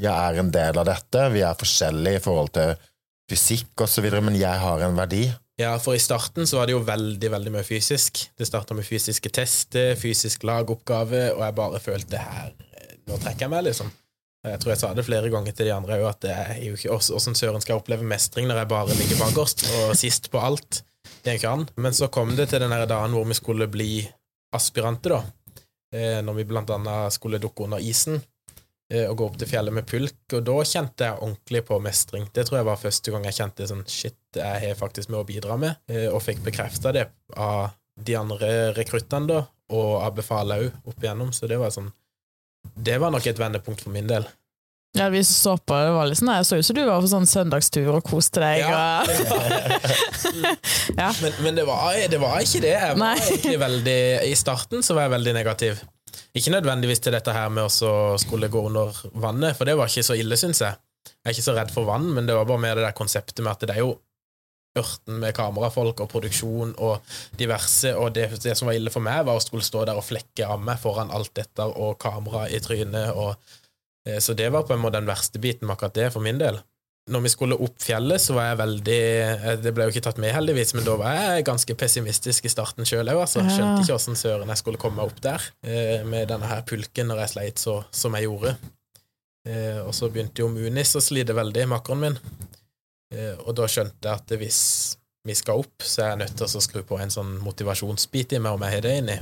jeg 0.00 0.08
er 0.08 0.38
en 0.40 0.52
del 0.54 0.78
av 0.80 0.86
dette, 0.88 1.24
vi 1.34 1.42
er 1.44 1.58
forskjellige 1.58 2.20
i 2.20 2.22
forhold 2.24 2.52
til 2.56 2.76
fysikk 3.28 3.86
videre, 4.02 4.22
men 4.24 4.36
jeg 4.38 4.58
har 4.62 4.82
en 4.86 4.96
verdi. 4.96 5.26
Ja, 5.58 5.72
for 5.82 5.96
i 5.96 6.02
starten 6.02 6.46
så 6.46 6.60
var 6.60 6.68
det 6.68 6.76
jo 6.76 6.84
veldig, 6.86 7.30
veldig 7.34 7.52
mye 7.56 7.66
fysisk. 7.66 8.28
Det 8.38 8.46
starta 8.46 8.76
med 8.78 8.86
fysiske 8.86 9.30
tester, 9.34 9.96
fysisk 9.98 10.44
lagoppgave, 10.46 11.32
og 11.34 11.42
jeg 11.42 11.56
bare 11.58 11.80
følte 11.82 12.22
her 12.22 12.54
Nå 13.08 13.16
trekker 13.16 13.46
jeg 13.46 13.50
meg, 13.54 13.62
liksom. 13.64 13.88
Jeg 14.44 14.60
tror 14.60 14.70
jeg 14.74 14.80
sa 14.82 14.88
det 14.92 15.04
flere 15.06 15.30
ganger 15.32 15.54
til 15.56 15.64
de 15.64 15.72
andre 15.72 15.96
òg, 15.96 16.10
at 16.10 16.18
det 16.26 16.34
er 16.36 16.58
jo 16.60 16.74
ikke 16.76 16.92
åssen 16.92 17.36
søren 17.38 17.62
skal 17.64 17.72
jeg 17.72 17.80
oppleve 17.80 18.04
mestring 18.04 18.46
når 18.50 18.60
jeg 18.60 18.68
bare 18.68 18.96
ligger 18.98 19.22
bakerst 19.22 19.64
og 19.78 19.94
sist 19.96 20.28
på 20.30 20.42
alt. 20.44 20.82
Det 21.24 21.32
er 21.32 21.38
ikke 21.40 21.54
an. 21.56 21.64
Men 21.80 21.96
så 21.96 22.10
kom 22.12 22.34
det 22.36 22.50
til 22.52 22.60
den 22.60 22.74
her 22.74 22.84
dagen 22.84 23.16
hvor 23.16 23.24
vi 23.24 23.38
skulle 23.38 23.66
bli 23.72 23.88
aspiranter, 24.54 25.16
da. 25.16 25.22
Eh, 25.96 26.20
Når 26.20 26.36
vi 26.36 26.44
blant 26.44 26.70
annet 26.70 27.16
skulle 27.16 27.40
dukke 27.40 27.64
under 27.64 27.80
isen 27.80 28.20
eh, 28.92 29.04
og 29.08 29.16
gå 29.18 29.26
opp 29.28 29.36
til 29.40 29.50
fjellet 29.50 29.74
med 29.74 29.86
pulk, 29.88 30.18
og 30.32 30.46
da 30.46 30.56
kjente 30.68 31.08
jeg 31.08 31.20
ordentlig 31.20 31.62
på 31.68 31.78
mestring. 31.84 32.26
Det 32.34 32.46
tror 32.48 32.60
jeg 32.60 32.68
var 32.70 32.80
første 32.80 33.14
gang 33.14 33.28
jeg 33.28 33.38
kjente 33.40 33.68
sånn 33.70 33.84
shit, 33.88 34.18
jeg 34.36 34.64
har 34.64 34.80
faktisk 34.80 35.12
med 35.12 35.20
å 35.20 35.28
bidra 35.28 35.58
med, 35.60 35.78
eh, 35.90 36.08
og 36.12 36.22
fikk 36.24 36.42
bekrefta 36.46 36.94
det 36.96 37.08
av 37.36 37.70
de 37.98 38.18
andre 38.18 38.50
rekruttene, 38.76 39.28
da, 39.30 39.44
og 39.74 39.94
av 40.00 40.14
befalet 40.16 40.66
òg, 40.66 40.82
opp 40.88 41.02
igjennom, 41.02 41.32
så 41.34 41.50
det 41.50 41.60
var 41.60 41.74
sånn 41.74 41.90
Det 42.74 42.98
var 43.00 43.10
nok 43.14 43.26
et 43.26 43.38
vendepunkt 43.38 43.80
for 43.80 43.94
min 43.94 44.06
del. 44.06 44.26
Ja, 44.96 45.08
vi 45.12 45.20
så 45.24 45.54
på, 45.56 45.76
det 45.76 45.92
var 45.94 46.08
litt 46.08 46.18
sånn, 46.18 46.30
jeg 46.32 46.46
så 46.48 46.58
ut 46.58 46.66
som 46.66 46.76
du 46.76 46.82
var 46.88 47.02
på 47.04 47.10
sånn 47.10 47.28
søndagstur 47.28 47.90
og 47.92 48.02
koste 48.06 48.42
deg. 48.42 48.64
Ja. 48.64 49.04
Ja. 50.98 51.12
Men, 51.22 51.32
men 51.44 51.54
det, 51.58 51.64
var, 51.68 51.94
det 52.10 52.18
var 52.18 52.40
ikke 52.42 52.60
det. 52.64 52.72
Jeg 52.74 52.96
var 52.98 53.20
egentlig 53.20 53.58
veldig 53.60 53.98
I 54.26 54.32
starten 54.38 54.82
så 54.82 54.96
var 54.96 55.06
jeg 55.06 55.12
veldig 55.14 55.34
negativ. 55.36 55.82
Ikke 56.36 56.52
nødvendigvis 56.54 57.02
til 57.04 57.14
dette 57.14 57.34
her 57.34 57.48
med 57.52 57.68
å 57.68 57.94
skulle 58.20 58.50
gå 58.52 58.64
under 58.70 58.94
vannet, 59.14 59.56
for 59.58 59.68
det 59.68 59.76
var 59.78 59.90
ikke 59.90 60.06
så 60.06 60.16
ille, 60.18 60.38
syns 60.40 60.62
jeg. 60.64 60.78
Jeg 61.08 61.30
er 61.30 61.36
ikke 61.36 61.46
så 61.46 61.56
redd 61.56 61.72
for 61.72 61.88
vann, 61.88 62.06
men 62.14 62.28
det 62.28 62.36
var 62.36 62.48
bare 62.48 62.62
mer 62.62 62.78
det 62.78 62.84
der 62.86 62.96
konseptet 62.96 63.42
med 63.44 63.54
at 63.54 63.66
det 63.66 63.76
er 63.76 63.84
jo 63.84 63.96
ørten 64.78 65.20
med 65.22 65.34
kamerafolk 65.36 66.02
og 66.04 66.10
produksjon 66.12 66.74
og 66.84 67.14
diverse, 67.38 67.94
og 67.96 68.12
det, 68.16 68.28
det 68.44 68.54
som 68.58 68.68
var 68.68 68.78
ille 68.78 68.92
for 68.94 69.04
meg, 69.04 69.24
var 69.26 69.38
å 69.38 69.42
skulle 69.42 69.66
stå 69.66 69.86
der 69.88 69.98
og 69.98 70.06
flekke 70.06 70.46
av 70.46 70.62
meg 70.64 70.80
foran 70.82 71.12
alt 71.14 71.32
dette 71.38 71.66
og 71.68 71.96
kamera 72.02 72.46
i 72.52 72.60
trynet, 72.62 73.14
og 73.16 73.34
eh, 74.06 74.20
så 74.22 74.36
det 74.38 74.50
var 74.54 74.66
på 74.68 74.76
en 74.76 74.82
måte 74.84 75.00
den 75.00 75.10
verste 75.10 75.42
biten 75.42 75.66
med 75.66 75.76
akkurat 75.76 75.96
det, 75.98 76.10
for 76.14 76.24
min 76.24 76.40
del. 76.40 76.60
Når 77.08 77.24
vi 77.24 77.30
skulle 77.32 77.58
opp 77.64 77.82
fjellet, 77.82 78.20
så 78.22 78.34
var 78.36 78.50
jeg 78.50 78.60
veldig 78.60 78.98
eh, 79.24 79.46
Det 79.62 79.72
ble 79.74 79.86
jo 79.86 79.94
ikke 79.94 80.04
tatt 80.04 80.20
med, 80.22 80.34
heldigvis, 80.36 80.74
men 80.76 80.86
da 80.86 80.96
var 81.00 81.16
jeg 81.16 81.46
ganske 81.48 81.76
pessimistisk 81.78 82.48
i 82.48 82.52
starten 82.52 82.88
sjøl 82.88 83.08
òg. 83.08 83.22
Altså. 83.24 83.44
Skjønte 83.48 83.84
ikke 83.84 83.96
åssen 83.96 84.18
søren 84.18 84.52
jeg 84.52 84.62
skulle 84.62 84.80
komme 84.80 85.00
meg 85.00 85.12
opp 85.12 85.22
der 85.24 85.48
eh, 85.64 86.04
med 86.08 86.28
denne 86.32 86.50
her 86.50 86.64
pulken 86.68 87.10
når 87.10 87.24
jeg 87.24 87.34
sleit 87.34 87.62
så 87.64 87.80
som 87.94 88.16
jeg 88.18 88.28
gjorde. 88.28 88.56
Eh, 89.48 89.80
og 89.84 89.94
så 89.96 90.10
begynte 90.12 90.44
jo 90.44 90.50
Munis 90.52 90.96
å 90.98 91.02
slite 91.04 91.36
veldig, 91.36 91.68
makkeren 91.72 92.04
min. 92.04 92.18
Eh, 93.14 93.36
og 93.44 93.54
da 93.58 93.68
skjønte 93.70 94.04
jeg 94.04 94.14
at 94.20 94.34
hvis 94.40 94.62
vi 95.28 95.36
skal 95.36 95.60
opp, 95.62 95.84
så 95.84 96.04
er 96.04 96.12
jeg 96.12 96.22
nødt 96.22 96.36
til 96.40 96.48
å 96.48 96.64
skru 96.64 96.82
på 96.86 96.98
en 97.00 97.12
sånn 97.12 97.38
motivasjonsbit 97.44 98.36
i 98.36 98.42
meg 98.42 98.56
om 98.56 98.64
jeg 98.64 98.76
har 98.78 98.84
det 98.84 98.96
inni. 99.02 99.18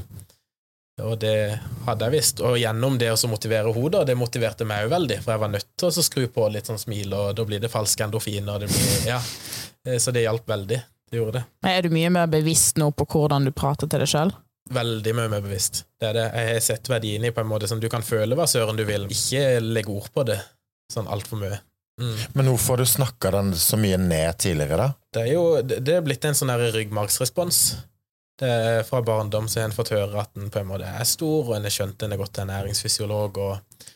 Og 1.05 1.19
det 1.21 1.59
hadde 1.85 2.07
jeg 2.07 2.15
visst. 2.15 2.41
Og 2.41 2.57
gjennom 2.57 2.97
det 3.00 3.11
å 3.12 3.29
motivere 3.29 3.73
hodet, 3.75 4.07
det 4.09 4.17
motiverte 4.17 4.65
meg 4.69 4.87
òg 4.87 4.95
veldig, 4.95 5.19
for 5.25 5.35
jeg 5.35 5.43
var 5.43 5.53
nødt 5.53 5.69
til 5.76 5.91
å 5.91 6.05
skru 6.07 6.25
på 6.33 6.47
litt 6.53 6.71
sånn 6.71 6.81
smil, 6.81 7.12
og 7.12 7.35
da 7.37 7.45
blir 7.49 7.61
det 7.61 7.73
falske 7.73 8.07
endorfiner. 8.07 8.62
Det 8.65 8.71
blir, 8.73 8.95
ja. 9.11 9.21
Eh, 9.85 9.99
Så 10.00 10.15
det 10.15 10.25
hjalp 10.25 10.49
veldig. 10.49 10.81
Det 11.11 11.21
gjorde 11.21 11.38
det. 11.38 11.45
Er 11.69 11.85
du 11.85 11.93
mye 11.95 12.11
mer 12.11 12.26
bevisst 12.26 12.81
nå 12.81 12.88
på 12.97 13.07
hvordan 13.12 13.45
du 13.47 13.53
prater 13.55 13.87
til 13.87 14.03
deg 14.03 14.11
sjøl? 14.11 14.33
Veldig 14.75 15.12
mye 15.15 15.31
mer 15.31 15.45
bevisst. 15.45 15.85
Det 16.00 16.09
er 16.09 16.17
det. 16.17 16.25
Jeg 16.35 16.55
har 16.55 16.65
sett 16.65 16.88
verdien 16.91 17.25
i 17.25 17.31
på 17.31 17.45
en 17.45 17.50
måte 17.53 17.69
som 17.71 17.79
du 17.79 17.87
kan 17.93 18.03
føle 18.03 18.35
hva 18.35 18.49
søren 18.50 18.79
du 18.79 18.83
vil. 18.88 19.05
Ikke 19.12 19.61
legge 19.62 19.93
ord 19.95 20.09
på 20.15 20.25
det 20.26 20.41
sånn 20.91 21.07
altfor 21.07 21.38
mye. 21.45 21.61
Mm. 22.00 22.17
Men 22.35 22.50
hvorfor 22.50 22.75
har 22.75 22.83
du 22.83 22.91
snakka 22.91 23.31
den 23.37 23.53
så 23.57 23.79
mye 23.81 23.97
ned 24.00 24.41
tidligere, 24.43 24.76
da? 24.81 24.88
Det 25.15 25.23
er 25.23 25.31
jo 25.33 25.45
det 25.62 25.95
er 25.95 26.03
blitt 26.05 26.26
en 26.29 26.37
sånn 26.37 26.50
ryggmargsrespons. 26.75 27.61
Det 28.40 28.49
er 28.49 28.83
Fra 28.85 29.02
barndom 29.02 29.49
så 29.49 29.62
har 29.62 29.71
en 29.71 29.76
fått 29.76 29.95
høre 29.97 30.21
at 30.21 30.37
en 30.37 30.52
på 30.52 30.61
en 30.61 30.69
måte 30.69 30.88
er 30.88 31.09
stor, 31.09 31.47
og 31.49 31.57
en 31.57 31.64
har 31.64 31.73
skjønt 31.73 32.02
en 32.05 32.12
er 32.12 32.21
godt 32.21 32.37
til 32.37 32.45
ernæringsfysiolog, 32.45 33.38
og 33.40 33.87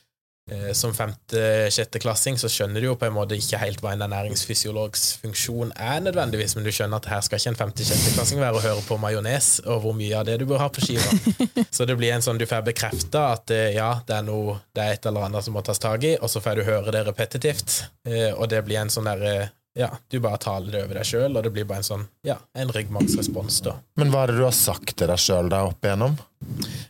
eh, 0.50 0.70
som 0.76 0.94
femte-sjetteklassing 0.96 2.40
så 2.40 2.48
skjønner 2.48 2.80
du 2.80 2.88
jo 2.88 2.94
på 2.96 3.04
en 3.10 3.18
måte 3.18 3.36
ikke 3.36 3.60
helt 3.60 3.84
hva 3.84 3.92
en 3.92 4.06
ernæringsfysiologs 4.06 5.04
funksjon 5.20 5.74
er, 5.76 6.00
nødvendigvis, 6.06 6.56
men 6.56 6.64
du 6.64 6.72
skjønner 6.72 7.02
at 7.02 7.10
her 7.12 7.26
skal 7.26 7.42
ikke 7.42 7.52
en 7.52 7.60
femte-sjetteklassing 7.60 8.40
være 8.40 8.62
og 8.62 8.64
høre 8.64 8.86
på 8.88 9.00
majones, 9.04 9.52
og 9.66 9.84
hvor 9.84 9.96
mye 10.00 10.16
av 10.16 10.24
det 10.30 10.40
du 10.40 10.48
bør 10.48 10.64
ha 10.64 10.72
på 10.72 10.86
skiva. 10.88 11.20
Så 11.76 11.84
det 11.84 12.00
blir 12.00 12.16
en 12.16 12.24
sånn 12.24 12.40
du 12.40 12.48
får 12.48 12.64
bekrefta 12.72 13.28
at 13.36 13.52
eh, 13.52 13.74
ja, 13.76 13.92
det 14.08 14.22
er 14.22 14.28
noe, 14.32 14.56
det 14.72 14.86
er 14.86 14.96
et 14.96 15.12
eller 15.12 15.28
annet 15.28 15.44
som 15.44 15.58
må 15.58 15.66
tas 15.68 15.84
tak 15.84 16.08
i, 16.08 16.16
og 16.16 16.32
så 16.32 16.40
får 16.40 16.62
du 16.62 16.68
høre 16.72 16.96
det 16.96 17.04
repetitivt, 17.12 17.82
eh, 18.08 18.30
og 18.32 18.48
det 18.48 18.64
blir 18.64 18.80
en 18.80 18.92
sånn 18.92 19.12
derre 19.12 19.50
ja, 19.78 19.90
du 20.08 20.18
bare 20.20 20.38
taler 20.42 20.72
det 20.72 20.82
over 20.84 20.98
deg 20.98 21.06
sjøl, 21.06 21.36
og 21.36 21.44
det 21.46 21.52
blir 21.54 21.66
bare 21.68 21.84
en 21.84 21.86
sånn, 21.86 22.06
ja, 22.26 22.36
en 22.58 22.72
ryggmargsrespons, 22.74 23.60
da. 23.66 23.76
Men 24.00 24.10
hva 24.10 24.24
er 24.24 24.32
det 24.32 24.40
du 24.40 24.46
har 24.48 24.56
sagt 24.56 24.96
til 24.98 25.10
deg 25.10 25.22
sjøl 25.22 25.50
der 25.52 25.70
opp 25.70 25.86
igjennom? 25.86 26.16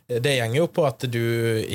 Det 0.08 0.36
gjenger 0.36 0.62
jo 0.62 0.68
på 0.72 0.86
at 0.88 1.04
du 1.12 1.20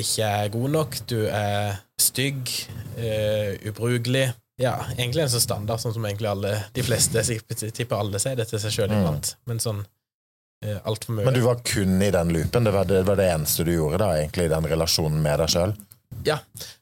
ikke 0.02 0.32
er 0.42 0.50
god 0.54 0.74
nok, 0.74 0.98
du 1.06 1.20
er 1.30 1.78
stygg, 2.00 2.50
uh, 2.98 3.54
ubrukelig. 3.70 4.28
Ja, 4.60 4.78
egentlig 4.96 5.26
en 5.26 5.34
sånn 5.36 5.44
standard, 5.44 5.82
sånn 5.82 5.94
som 5.94 6.06
egentlig 6.08 6.32
alle, 6.32 6.54
de 6.74 6.84
fleste, 6.84 7.22
tipper 7.76 8.00
alle 8.00 8.20
sier 8.22 8.38
det 8.40 8.48
til 8.50 8.62
seg 8.62 8.74
sjøl 8.74 8.88
iblant, 8.90 9.34
mm. 9.36 9.42
men 9.50 9.62
sånn 9.62 9.82
uh, 9.84 10.78
altfor 10.88 11.20
mye. 11.20 11.28
Men 11.28 11.38
du 11.38 11.44
var 11.46 11.62
kun 11.62 12.00
i 12.02 12.10
den 12.10 12.34
loopen? 12.34 12.66
Det 12.66 12.74
var 12.74 12.88
det, 12.90 13.04
var 13.06 13.20
det 13.20 13.30
eneste 13.30 13.68
du 13.68 13.76
gjorde, 13.76 14.02
da, 14.02 14.16
egentlig, 14.18 14.48
i 14.48 14.54
den 14.56 14.70
relasjonen 14.74 15.22
med 15.22 15.44
deg 15.44 15.54
sjøl? 15.54 15.76
Ja, 16.26 16.40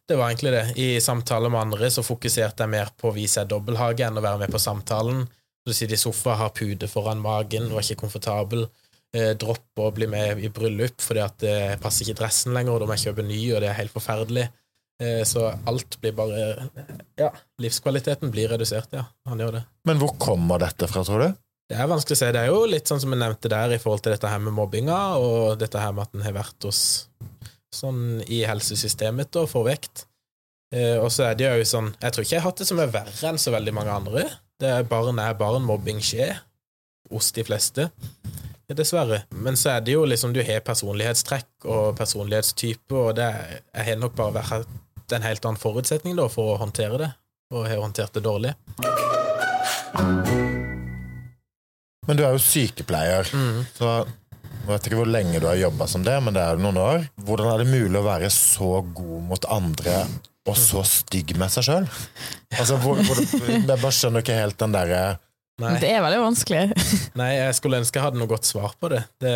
det 0.09 0.17
var 0.17 0.31
egentlig 0.31 0.53
det. 0.55 0.65
I 0.81 1.01
samtale 1.05 1.51
med 1.53 1.61
andre 1.61 1.91
så 1.93 2.05
fokuserte 2.05 2.65
jeg 2.65 2.73
mer 2.73 2.93
på 2.97 3.11
å 3.11 3.17
vise 3.17 3.45
dobbelthage 3.49 4.07
enn 4.07 4.17
å 4.21 4.25
være 4.25 4.45
med 4.45 4.53
på 4.55 4.61
samtalen. 4.63 5.27
Du 5.65 5.73
sitter 5.73 5.97
i 5.97 6.01
sofa, 6.01 6.37
har 6.41 6.53
pude 6.57 6.89
foran 6.89 7.23
magen, 7.25 7.71
var 7.73 7.85
ikke 7.85 8.03
komfortabel. 8.05 8.67
Eh, 9.15 9.33
droppe 9.39 9.85
å 9.85 9.93
bli 9.95 10.09
med 10.11 10.41
i 10.43 10.51
bryllup 10.51 10.99
fordi 11.05 11.23
at 11.23 11.37
det 11.45 11.57
passer 11.85 12.09
ikke 12.09 12.19
dressen 12.25 12.57
lenger, 12.57 12.75
og 12.75 12.83
da 12.83 12.89
må 12.89 12.97
jeg 12.97 13.11
kjøpe 13.11 13.27
ny, 13.29 13.41
og 13.53 13.63
det 13.63 13.71
er 13.71 13.79
helt 13.79 13.95
forferdelig. 13.95 14.49
Eh, 15.03 15.23
så 15.27 15.47
alt 15.67 15.97
blir 16.03 16.15
bare 16.17 16.69
Ja, 17.19 17.31
livskvaliteten 17.63 18.33
blir 18.35 18.51
redusert, 18.51 18.93
ja. 18.97 19.07
Han 19.31 19.41
gjør 19.43 19.59
det. 19.61 19.65
Men 19.87 20.01
hvor 20.03 20.17
kommer 20.19 20.63
dette 20.63 20.89
fra, 20.91 21.05
tror 21.07 21.23
du? 21.23 21.41
Det 21.71 21.79
er 21.81 21.89
vanskelig 21.89 22.17
å 22.19 22.21
si. 22.21 22.33
Det 22.35 22.43
er 22.43 22.51
jo 22.53 22.65
litt 22.69 22.91
sånn 22.91 23.01
som 23.01 23.15
jeg 23.15 23.23
nevnte 23.23 23.51
der, 23.53 23.73
i 23.73 23.81
forhold 23.81 24.05
til 24.05 24.13
dette 24.13 24.29
her 24.29 24.43
med 24.43 24.57
mobbinga, 24.57 24.99
og 25.17 25.59
dette 25.61 25.81
her 25.81 25.95
med 25.97 26.09
at 26.09 26.19
en 26.19 26.27
har 26.27 26.37
vært 26.37 26.69
hos 26.69 26.83
sånn 27.75 28.23
i 28.31 28.45
helsesystemet 28.49 29.33
da, 29.35 29.45
for 29.51 29.67
vekt. 29.69 30.07
Eh, 30.75 30.97
og 30.99 31.11
så 31.13 31.29
er 31.29 31.37
det 31.39 31.47
jo 31.47 31.67
sånn 31.69 31.93
Jeg 32.01 32.15
tror 32.15 32.25
ikke 32.25 32.35
jeg 32.35 32.43
har 32.43 32.49
hatt 32.49 32.61
det 32.63 32.67
som 32.67 32.81
er 32.83 32.91
verre 32.91 33.29
enn 33.29 33.41
så 33.41 33.53
veldig 33.55 33.75
mange 33.77 33.95
andre. 33.95 34.25
Det 34.61 34.71
er 34.71 34.89
barn 34.89 35.21
er 35.23 35.37
barn, 35.39 35.67
mobbing 35.67 36.01
skjer 36.03 36.39
hos 37.13 37.31
de 37.37 37.45
fleste, 37.47 37.89
dessverre. 38.75 39.21
Men 39.45 39.59
så 39.61 39.75
er 39.75 39.85
det 39.85 39.95
jo 39.95 40.07
liksom 40.09 40.33
du 40.35 40.41
har 40.43 40.65
personlighetstrekk 40.67 41.69
og 41.69 41.99
personlighetstype, 41.99 42.95
og 42.97 43.15
det 43.19 43.29
jeg 43.29 43.87
har 43.91 44.01
nok 44.01 44.17
bare 44.19 44.39
vært 44.41 45.15
en 45.15 45.27
helt 45.27 45.45
annen 45.45 45.61
forutsetning 45.61 46.17
da 46.19 46.27
for 46.33 46.55
å 46.55 46.61
håndtere 46.63 46.99
det, 47.03 47.11
og 47.55 47.69
har 47.69 47.83
håndtert 47.83 48.17
det 48.17 48.25
dårlig. 48.25 48.55
Men 52.05 52.19
du 52.19 52.25
er 52.25 52.35
jo 52.35 52.43
sykepleier, 52.43 53.29
mm. 53.33 53.61
så 53.77 53.93
jeg 54.65 54.73
vet 54.73 54.87
ikke 54.89 54.97
hvor 55.03 55.09
lenge 55.13 55.41
du 55.43 55.45
har 55.45 55.59
jobba 55.61 55.87
som 55.91 56.05
det, 56.07 56.15
men 56.25 56.33
det 56.33 56.41
er 56.41 56.61
noen 56.61 56.79
år. 56.81 57.03
Hvordan 57.21 57.51
er 57.53 57.61
det 57.61 57.67
mulig 57.69 57.99
å 58.01 58.07
være 58.07 58.31
så 58.33 58.79
god 58.97 59.27
mot 59.29 59.47
andre 59.53 59.99
og 60.49 60.57
så 60.57 60.81
stygg 60.89 61.35
med 61.41 61.53
seg 61.53 61.67
sjøl? 61.67 61.89
Altså, 62.57 62.79
jeg 62.81 63.67
bare 63.69 63.93
skjønner 63.93 64.25
ikke 64.25 64.39
helt 64.39 64.57
den 64.61 64.73
derre 64.73 65.03
Det 65.61 65.91
er 65.91 66.01
veldig 66.05 66.23
vanskelig. 66.23 66.63
Nei, 67.21 67.31
jeg 67.37 67.59
skulle 67.61 67.83
ønske 67.83 68.01
jeg 68.01 68.07
hadde 68.07 68.21
noe 68.23 68.31
godt 68.31 68.49
svar 68.49 68.73
på 68.81 68.89
det. 68.93 69.03
Det, 69.21 69.35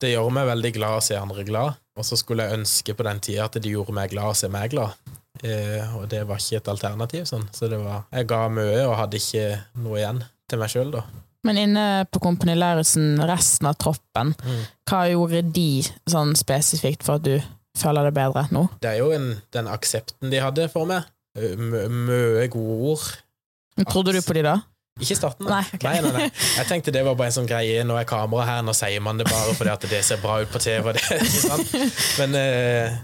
det 0.00 0.14
gjør 0.14 0.32
meg 0.32 0.48
veldig 0.48 0.72
glad 0.78 0.96
å 0.96 1.04
se 1.04 1.18
andre 1.20 1.44
glad, 1.48 1.76
og 1.98 2.08
så 2.08 2.16
skulle 2.16 2.48
jeg 2.48 2.62
ønske 2.62 2.96
på 2.96 3.06
den 3.08 3.20
tida 3.20 3.50
at 3.50 3.60
de 3.60 3.74
gjorde 3.74 3.96
meg 4.00 4.14
glad 4.14 4.32
å 4.32 4.38
se 4.38 4.48
meg 4.52 4.72
glad. 4.72 4.96
Eh, 5.44 5.92
og 5.98 6.08
det 6.08 6.22
var 6.28 6.40
ikke 6.40 6.62
et 6.62 6.72
alternativ, 6.72 7.28
sånn. 7.28 7.44
Så 7.52 7.68
det 7.68 7.80
var 7.82 8.06
Jeg 8.14 8.28
ga 8.32 8.46
mye 8.52 8.80
og 8.86 8.96
hadde 8.96 9.20
ikke 9.20 9.46
noe 9.84 10.00
igjen 10.00 10.24
til 10.48 10.60
meg 10.64 10.72
sjøl, 10.72 10.96
da. 10.96 11.04
Men 11.46 11.58
inne 11.58 11.86
på 12.10 12.20
Kompani 12.22 12.54
Lauritzen, 12.54 13.16
resten 13.26 13.66
av 13.66 13.78
troppen, 13.82 14.34
mm. 14.38 14.60
hva 14.90 15.02
gjorde 15.10 15.42
de 15.54 15.82
sånn 16.10 16.36
spesifikt 16.38 17.02
for 17.06 17.18
at 17.18 17.26
du 17.26 17.34
føler 17.78 18.08
det 18.08 18.14
bedre 18.16 18.46
nå? 18.54 18.68
Det 18.82 18.92
er 18.92 19.00
jo 19.00 19.10
en, 19.16 19.32
den 19.54 19.70
aksepten 19.70 20.30
de 20.30 20.42
hadde 20.42 20.68
for 20.72 20.86
meg. 20.88 21.08
Mye 21.34 22.46
gode 22.52 22.76
ord. 22.92 23.08
Trodde 23.88 24.14
du 24.14 24.20
på 24.22 24.36
de 24.36 24.44
da? 24.46 24.58
Ikke 25.00 25.14
i 25.14 25.16
starten. 25.16 25.48
Nei, 25.48 25.62
okay. 25.72 25.88
nei, 25.88 26.00
nei, 26.04 26.26
nei, 26.26 26.28
Jeg 26.58 26.68
tenkte 26.68 26.92
det 26.92 27.02
var 27.06 27.16
bare 27.16 27.32
en 27.32 27.36
sånn 27.38 27.48
greie. 27.48 27.80
Nå 27.88 27.96
er 27.96 28.06
kamera 28.08 28.44
her, 28.46 28.60
nå 28.66 28.74
sier 28.76 29.00
man 29.02 29.18
det 29.18 29.26
bare 29.30 29.54
fordi 29.56 29.72
at 29.72 29.86
det 29.88 30.02
ser 30.04 30.20
bra 30.22 30.42
ut 30.42 30.52
på 30.52 30.60
TV. 30.62 30.92
Det? 30.98 31.20
Men 32.20 32.36
uh, 32.36 32.98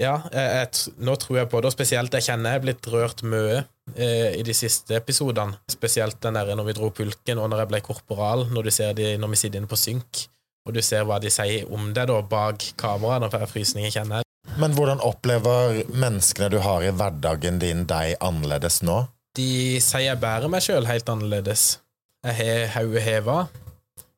ja, 0.00 0.14
jeg, 0.34 0.90
nå 1.06 1.14
tror 1.22 1.38
jeg 1.38 1.48
på 1.50 1.60
det, 1.62 1.70
og 1.70 1.74
spesielt 1.76 2.14
jeg 2.16 2.26
kjenner 2.26 2.54
jeg 2.54 2.60
er 2.60 2.64
blitt 2.64 2.86
rørt 2.90 3.22
mye 3.22 3.60
eh, 3.94 4.34
i 4.40 4.42
de 4.46 4.54
siste 4.56 4.96
episodene. 4.98 5.60
Spesielt 5.70 6.18
den 6.24 6.34
der 6.34 6.50
når 6.58 6.66
vi 6.66 6.76
dro 6.78 6.90
pulken, 6.90 7.38
og 7.38 7.50
når 7.52 7.62
jeg 7.62 7.70
ble 7.70 7.82
korporal, 7.86 8.46
når, 8.50 8.66
du 8.66 8.74
ser 8.74 8.96
de, 8.98 9.12
når 9.20 9.34
vi 9.34 9.40
sitter 9.44 9.62
inne 9.62 9.70
på 9.70 9.78
synk, 9.78 10.24
og 10.66 10.74
du 10.74 10.80
ser 10.82 11.06
hva 11.06 11.20
de 11.22 11.30
sier 11.30 11.68
om 11.70 11.92
deg 11.94 12.08
da, 12.10 12.18
bak 12.26 12.66
kameraet, 12.80 13.22
når 13.22 13.38
jeg 13.38 13.52
frysninger, 13.52 13.94
kjenner 13.94 14.22
jeg. 14.22 14.30
Men 14.60 14.74
hvordan 14.76 15.02
opplever 15.02 15.82
menneskene 15.94 16.50
du 16.52 16.58
har 16.64 16.82
i 16.84 16.92
hverdagen 16.94 17.60
din, 17.62 17.84
deg 17.90 18.16
annerledes 18.24 18.80
nå? 18.86 19.04
De 19.38 19.78
sier 19.82 20.08
jeg 20.08 20.22
bærer 20.22 20.50
meg 20.50 20.62
sjøl 20.62 20.86
helt 20.90 21.10
annerledes. 21.10 21.78
Jeg 22.24 22.66
har 22.72 22.74
hodet 22.80 23.04
heva. 23.04 23.38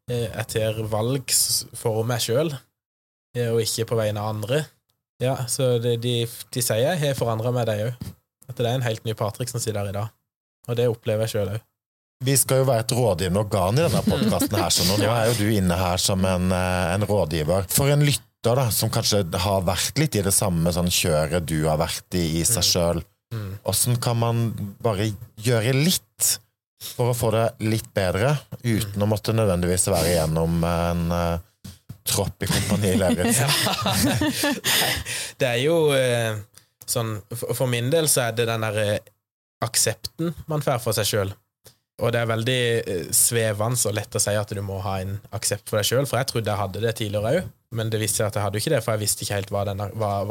Eh, 0.09 0.29
jeg 0.31 0.49
tar 0.55 0.81
valg 0.89 1.37
for 1.77 2.01
meg 2.07 2.23
sjøl, 2.23 2.53
eh, 3.37 3.51
og 3.51 3.61
ikke 3.65 3.89
på 3.91 4.01
vegne 4.01 4.23
av 4.23 4.33
andre. 4.37 4.63
Ja, 5.23 5.39
så 5.49 5.77
det, 5.81 5.97
de, 6.05 6.19
de, 6.53 6.63
sier 6.65 6.99
har 7.01 7.17
forandra 7.17 7.53
meg, 7.55 7.69
de 7.71 7.89
òg. 7.89 8.13
At 8.47 8.59
det 8.59 8.69
er 8.69 8.77
en 8.79 8.85
helt 8.85 9.07
ny 9.07 9.15
Patrick 9.19 9.51
som 9.51 9.63
sitter 9.63 9.81
der 9.81 9.91
i 9.91 9.97
dag. 9.97 10.13
Og 10.69 10.79
det 10.79 10.91
opplever 10.91 11.27
jeg 11.27 11.37
sjøl 11.37 11.57
òg. 11.57 11.65
Vi 12.25 12.33
skal 12.41 12.63
jo 12.63 12.69
være 12.71 12.87
et 12.87 12.95
rådgivende 12.97 13.43
organ 13.43 13.77
i 13.77 13.85
denne 13.85 14.01
podkasten 14.07 14.57
her, 14.57 14.71
så 14.73 14.87
nå 14.89 14.97
er 15.05 15.27
jo 15.29 15.35
du 15.37 15.51
inne 15.53 15.77
her 15.77 16.01
som 16.01 16.23
en, 16.25 16.49
eh, 16.53 16.95
en 16.95 17.05
rådgiver. 17.05 17.69
For 17.73 17.93
en 17.93 18.05
lytter 18.07 18.57
da, 18.57 18.71
som 18.73 18.93
kanskje 18.93 19.21
har 19.43 19.67
vært 19.67 20.01
litt 20.01 20.17
i 20.17 20.25
det 20.25 20.33
samme 20.33 20.73
sånn 20.73 20.89
kjøret 20.89 21.45
du 21.45 21.59
har 21.67 21.77
vært 21.83 22.17
i 22.17 22.25
i 22.41 22.45
seg 22.49 22.63
mm. 22.65 22.69
sjøl, 22.71 23.03
åssen 23.69 23.99
mm. 23.99 24.01
kan 24.01 24.17
man 24.17 24.43
bare 24.81 25.11
gjøre 25.45 25.77
litt 25.77 26.31
for 26.95 27.13
å 27.13 27.17
få 27.17 27.33
det 27.35 27.47
litt 27.67 27.89
bedre, 27.97 28.35
uten 28.65 29.03
å 29.03 29.09
måtte 29.11 29.35
nødvendigvis 29.37 29.89
være 29.91 30.13
igjennom 30.15 30.65
en 30.69 31.05
uh, 31.13 31.45
tropp 32.09 32.43
i 32.43 32.51
Kompani 32.51 32.95
Lauritzen. 33.01 33.51
det 35.41 35.49
er 35.49 35.61
jo 35.63 35.79
eh, 35.97 36.39
sånn 36.87 37.17
For 37.35 37.67
min 37.71 37.91
del 37.93 38.09
så 38.11 38.29
er 38.29 38.37
det 38.39 38.47
den 38.51 38.65
derre 38.67 38.87
eh, 38.97 39.13
aksepten 39.65 40.35
man 40.51 40.65
får 40.65 40.83
for 40.85 40.97
seg 40.97 41.09
sjøl. 41.11 41.35
Og 42.05 42.13
det 42.13 42.21
er 42.21 42.29
veldig 42.29 42.63
eh, 42.77 43.05
svevende 43.17 43.89
og 43.89 43.97
lett 43.97 44.19
å 44.19 44.21
si 44.23 44.35
at 44.37 44.53
du 44.53 44.61
må 44.65 44.83
ha 44.85 44.99
en 45.01 45.17
aksept 45.37 45.71
for 45.71 45.81
deg 45.81 45.89
sjøl, 45.89 46.09
for 46.09 46.21
jeg 46.21 46.29
trodde 46.33 46.53
jeg 46.53 46.61
hadde 46.61 46.83
det 46.85 46.93
tidligere 46.99 47.33
òg, 47.39 47.53
men 47.77 47.93
det 47.93 48.01
viste 48.03 48.21
seg 48.21 48.29
at 48.29 48.37
jeg 48.37 48.47
hadde 48.47 48.61
ikke 48.61 48.75
det, 48.75 48.83
for 48.85 48.95
jeg 48.95 49.03
visste 49.05 49.25
ikke 49.25 49.39
helt 49.39 49.55
hva 49.55 49.63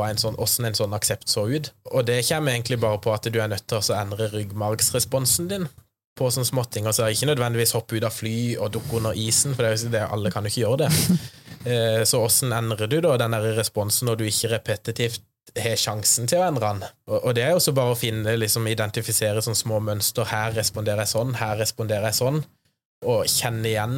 en 0.10 0.22
sånn, 0.22 0.38
hvordan 0.38 0.70
en 0.70 0.78
sånn 0.78 0.98
aksept 0.98 1.32
så 1.32 1.48
ut. 1.50 1.72
Og 1.92 2.06
det 2.06 2.22
kommer 2.30 2.54
egentlig 2.54 2.78
bare 2.84 3.02
på 3.02 3.14
at 3.16 3.26
du 3.26 3.42
er 3.42 3.50
nødt 3.52 3.66
til 3.70 3.82
å 3.82 3.98
endre 3.98 4.30
ryggmargsresponsen 4.36 5.50
din 5.52 5.68
på 6.16 6.30
sånne 6.32 6.48
småting. 6.48 6.88
Altså 6.90 7.10
ikke 7.12 7.30
nødvendigvis 7.32 7.76
hoppe 7.76 7.98
ut 7.98 8.08
av 8.08 8.16
fly 8.16 8.36
og 8.56 8.72
dukke 8.76 9.00
under 9.00 9.18
isen, 9.20 9.56
for 9.56 9.66
det 9.66 9.74
er 9.76 9.94
det, 9.98 10.04
alle 10.16 10.32
kan 10.34 10.46
jo 10.46 10.54
ikke 10.54 10.66
gjøre 10.66 10.86
det. 10.86 10.94
Eh, 11.66 12.04
så 12.06 12.20
åssen 12.22 12.52
endrer 12.54 12.86
du 12.86 13.00
da 13.02 13.16
den 13.18 13.34
responsen 13.58 14.06
når 14.06 14.20
du 14.20 14.28
ikke 14.28 14.52
repetitivt 14.52 15.24
har 15.58 15.80
sjansen 15.80 16.28
til 16.30 16.42
å 16.42 16.44
endre 16.46 16.68
den? 16.68 16.84
Og 17.24 17.32
det 17.34 17.42
er 17.42 17.54
jo 17.54 17.60
også 17.60 17.74
bare 17.74 17.96
å 17.96 17.98
finne, 17.98 18.36
liksom 18.38 18.68
identifisere 18.70 19.42
sånne 19.42 19.58
små 19.58 19.80
mønster. 19.82 20.28
Her 20.30 20.54
responderer 20.54 21.02
jeg 21.02 21.14
sånn, 21.16 21.34
her 21.40 21.58
responderer 21.62 22.10
jeg 22.12 22.20
sånn. 22.20 22.38
Og 23.10 23.26
kjenne 23.32 23.72
igjen 23.72 23.98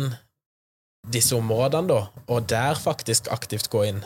disse 1.12 1.36
områdene, 1.38 1.88
da, 1.92 2.00
og 2.28 2.48
der 2.52 2.80
faktisk 2.80 3.28
aktivt 3.36 3.68
gå 3.74 3.84
inn. 3.90 4.02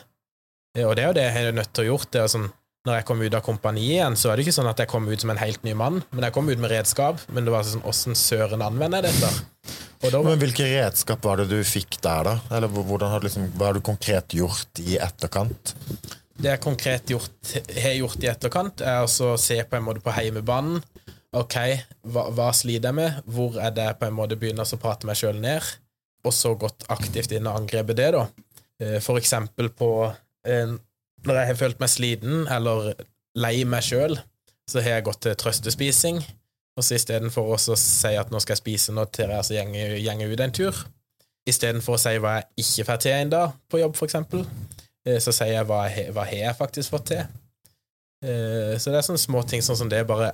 Eh, 0.77 0.85
og 0.87 0.95
det 0.95 1.05
er 1.05 1.11
jo 1.11 1.17
det 1.17 1.27
jeg 1.27 1.51
er 1.51 1.57
nødt 1.57 1.73
til 1.73 1.85
å 1.85 1.89
gjøre. 1.91 2.11
Det 2.13 2.23
er 2.23 2.33
sånn, 2.35 2.49
når 2.87 2.97
jeg 2.97 3.05
kom 3.05 3.19
ut 3.21 3.35
av 3.37 3.43
kompaniet 3.45 3.95
igjen, 3.95 4.15
så 4.17 4.31
er 4.31 4.37
det 4.37 4.47
ikke 4.47 4.55
sånn 4.55 4.69
at 4.71 4.79
jeg 4.81 4.89
kom 4.89 5.05
ut 5.05 5.21
som 5.21 5.31
en 5.33 5.41
helt 5.41 5.61
ny 5.67 5.75
mann, 5.77 5.99
men 6.09 6.25
jeg 6.25 6.33
kom 6.33 6.49
ut 6.49 6.61
med 6.61 6.71
redskap. 6.73 7.21
Men 7.29 7.45
det 7.45 7.53
var 7.53 7.67
sånn 7.67 7.85
åssen 7.87 8.17
søren 8.17 8.63
anvender 8.65 9.05
jeg 9.05 9.13
dette? 9.13 9.77
Da, 10.01 10.21
Men 10.25 10.39
Hvilke 10.41 10.65
redskap 10.65 11.21
var 11.27 11.37
det 11.37 11.51
du 11.51 11.59
fikk 11.67 11.99
der, 12.01 12.25
da? 12.25 12.33
Eller 12.49 12.71
hvordan 12.73 13.11
har 13.13 13.21
liksom, 13.21 13.51
Hva 13.53 13.69
har 13.69 13.77
du 13.77 13.85
konkret 13.85 14.33
gjort 14.33 14.81
i 14.81 14.97
etterkant? 14.97 15.75
Det 16.41 16.49
jeg 16.49 16.63
konkret 16.63 17.13
gjort, 17.13 17.53
har 17.53 17.93
gjort 17.99 18.25
i 18.25 18.31
etterkant, 18.31 18.81
er 18.81 19.05
å 19.05 19.35
se 19.37 19.59
på 19.61 19.77
en 19.77 19.85
måte 19.85 20.01
på 20.01 20.15
heimebanen. 20.15 20.81
Ok, 21.37 21.55
hva, 22.01 22.25
hva, 22.33 22.49
sliter 22.57 22.89
jeg 22.89 22.97
med? 22.97 23.21
Hvor 23.29 23.61
er 23.61 23.75
det 23.77 23.91
på 23.99 24.09
en 24.09 24.17
måte 24.17 24.39
begynner 24.41 24.65
å 24.65 24.79
prate 24.81 25.05
meg 25.07 25.21
sjøl 25.21 25.37
ned? 25.43 25.69
Og 26.25 26.33
så 26.33 26.55
gått 26.57 26.87
aktivt 26.91 27.31
inn 27.37 27.45
og 27.45 27.61
angrepet 27.61 28.01
det, 28.01 28.09
da. 28.17 28.25
Eh, 28.81 28.97
for 29.05 29.21
eksempel 29.21 29.69
på 29.69 29.91
Når 31.27 31.37
jeg 31.37 31.47
har 31.51 31.59
følt 31.59 31.79
meg 31.83 31.89
sliten 31.93 32.47
eller 32.49 32.93
lei 33.37 33.63
meg 33.69 33.83
sjøl, 33.85 34.17
så 34.69 34.81
har 34.81 34.97
jeg 34.97 35.05
gått 35.05 35.21
til 35.25 35.35
trøstespising. 35.37 36.21
Og 36.79 36.85
så 36.87 36.95
istedenfor 36.95 37.51
å 37.53 37.57
si 37.77 38.13
at 38.17 38.31
nå 38.31 38.39
skal 38.41 38.55
jeg 38.55 38.61
spise 38.63 38.93
noe 38.95 39.05
til 39.11 39.29
jeg 39.29 40.01
gjenger 40.01 40.31
ut 40.31 40.39
en 40.45 40.53
tur, 40.55 40.77
istedenfor 41.47 41.97
å 41.97 41.99
si 42.01 42.13
hva 42.21 42.37
jeg 42.39 42.63
ikke 42.63 42.85
får 42.87 43.01
til 43.03 43.11
en 43.17 43.33
dag 43.33 43.55
på 43.69 43.81
jobb, 43.81 43.95
for 43.99 44.07
eksempel, 44.07 44.45
eh, 45.05 45.19
så 45.19 45.33
sier 45.35 45.57
jeg 45.57 45.67
hva, 45.67 45.81
hva 46.15 46.25
har 46.29 46.37
jeg 46.37 46.57
faktisk 46.57 46.93
fått 46.95 47.09
til. 47.11 47.25
Eh, 48.23 48.77
så 48.79 48.93
det 48.93 49.01
er 49.01 49.07
sånne 49.09 49.21
små 49.21 49.43
ting 49.49 49.61
sånn 49.65 49.77
som 49.79 49.89
det 49.89 50.03
bare 50.07 50.31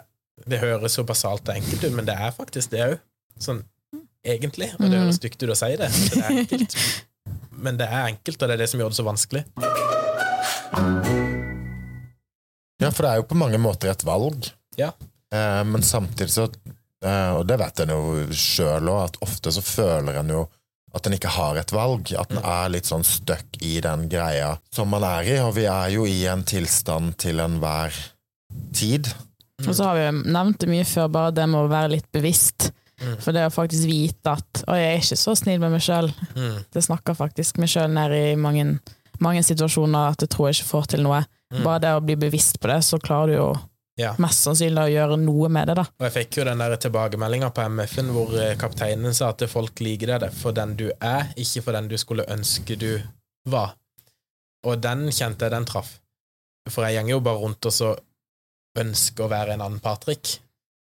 Det 0.47 0.59
høres 0.59 0.93
så 0.93 1.01
basalt 1.07 1.47
og 1.49 1.55
enkelt 1.55 1.83
ut, 1.87 1.93
men 1.97 2.05
det 2.05 2.13
er 2.13 2.29
faktisk 2.35 2.69
det 2.69 2.83
òg. 2.85 2.99
Sånn 3.41 3.63
egentlig. 4.23 4.67
Og 4.75 4.83
det 4.85 4.91
Mm. 4.93 5.01
høres 5.01 5.17
stygt 5.17 5.41
ut 5.41 5.49
å 5.49 5.55
si 5.57 5.75
det, 5.75 5.89
men 5.89 6.09
det 6.13 6.23
er 6.23 6.37
enkelt. 6.43 6.75
Men 7.57 7.75
det 7.79 7.87
er 7.89 8.05
enkelt, 8.11 8.37
og 8.43 8.47
det 8.49 8.53
er 8.53 8.57
det 8.61 8.69
som 8.69 8.79
gjør 8.79 8.91
det 8.93 8.97
så 8.99 9.03
vanskelig. 9.03 9.43
Ja, 12.81 12.91
for 12.93 13.03
det 13.03 13.11
er 13.11 13.21
jo 13.21 13.27
på 13.31 13.37
mange 13.39 13.59
måter 13.61 13.91
et 13.91 14.03
valg. 14.05 14.49
Ja. 14.77 14.91
Eh, 15.33 15.63
men 15.67 15.83
samtidig 15.83 16.31
så 16.31 16.45
eh, 17.03 17.31
Og 17.35 17.41
det 17.49 17.57
vet 17.59 17.81
en 17.83 17.91
jo 17.91 18.27
sjøl 18.31 18.87
òg, 18.93 19.01
at 19.09 19.17
ofte 19.25 19.51
så 19.51 19.63
føler 19.65 20.21
en 20.21 20.29
jo 20.35 20.45
at 20.95 21.05
en 21.09 21.13
ikke 21.17 21.29
har 21.33 21.57
et 21.59 21.73
valg. 21.75 22.09
At 22.17 22.31
en 22.31 22.39
er 22.41 22.69
litt 22.73 22.87
sånn 22.89 23.03
stuck 23.05 23.57
i 23.61 23.75
den 23.83 24.07
greia 24.09 24.55
som 24.73 24.89
man 24.89 25.03
er 25.05 25.27
i. 25.29 25.35
Og 25.43 25.51
vi 25.57 25.65
er 25.69 25.91
jo 25.93 26.05
i 26.09 26.21
en 26.31 26.45
tilstand 26.47 27.17
til 27.21 27.41
enhver 27.43 27.93
tid. 28.73 29.09
Og 29.65 29.73
så 29.73 29.89
har 29.89 29.97
vi 29.97 30.05
jo 30.05 30.15
nevnt 30.37 30.61
det 30.63 30.69
mye 30.71 30.85
før, 30.87 31.09
bare 31.11 31.33
det 31.35 31.45
med 31.49 31.59
å 31.65 31.69
være 31.71 31.91
litt 31.97 32.07
bevisst. 32.13 32.69
Mm. 32.97 33.17
For 33.21 33.35
det 33.35 33.43
å 33.45 33.53
faktisk 33.53 33.85
vite 33.85 34.31
at 34.39 34.63
'Å, 34.63 34.73
jeg 34.73 34.87
er 34.89 35.01
ikke 35.03 35.17
så 35.21 35.35
snill 35.37 35.59
med 35.61 35.71
meg 35.75 35.81
sjøl', 35.85 36.13
Mm. 36.35 36.63
det 36.73 36.81
snakker 36.83 37.13
faktisk 37.13 37.57
meg 37.61 37.69
sjøl 37.69 37.91
ned 37.93 38.11
i 38.11 38.35
mange, 38.35 38.79
mange 39.23 39.43
situasjoner 39.45 40.11
at 40.13 40.21
jeg 40.25 40.29
tror 40.33 40.47
jeg 40.49 40.59
ikke 40.59 40.69
får 40.73 40.87
til 40.93 41.03
noe. 41.05 41.23
Mm. 41.53 41.63
Bare 41.63 41.79
det 41.83 41.91
å 41.95 42.03
bli 42.03 42.15
bevisst 42.19 42.59
på 42.59 42.67
det, 42.71 42.81
så 42.83 42.99
klarer 42.99 43.27
du 43.31 43.35
jo 43.37 43.49
Ja. 43.97 44.11
mest 44.21 44.43
sannsynlig 44.45 44.83
å 44.83 44.91
gjøre 44.93 45.17
noe 45.17 45.49
med 45.49 45.67
det, 45.67 45.75
da. 45.79 45.85
Og 45.97 46.05
jeg 46.05 46.13
fikk 46.17 46.37
jo 46.37 46.43
den 46.45 46.59
tilbakemeldinga 46.77 47.49
på 47.55 47.63
MF-en 47.65 48.11
hvor 48.13 48.35
eh, 48.37 48.55
kapteinen 48.59 49.13
sa 49.17 49.29
at 49.33 49.41
folk 49.49 49.79
liker 49.79 50.19
deg 50.19 50.33
for 50.37 50.51
den 50.53 50.75
du 50.77 50.91
er, 51.01 51.31
ikke 51.35 51.63
for 51.63 51.73
den 51.73 51.87
du 51.89 51.97
skulle 51.97 52.25
ønske 52.29 52.77
du 52.77 53.01
var. 53.49 53.73
Og 54.67 54.81
den 54.81 55.07
kjente 55.09 55.45
jeg 55.47 55.51
den 55.55 55.65
traff. 55.65 55.95
For 56.69 56.83
jeg 56.85 56.97
gjenger 56.99 57.15
jo 57.15 57.19
bare 57.23 57.39
rundt 57.41 57.65
og 57.65 57.71
så 57.73 57.95
ønsker 58.77 59.25
å 59.25 59.31
være 59.31 59.55
en 59.55 59.63
annen 59.65 59.79
Patrick. 59.81 60.39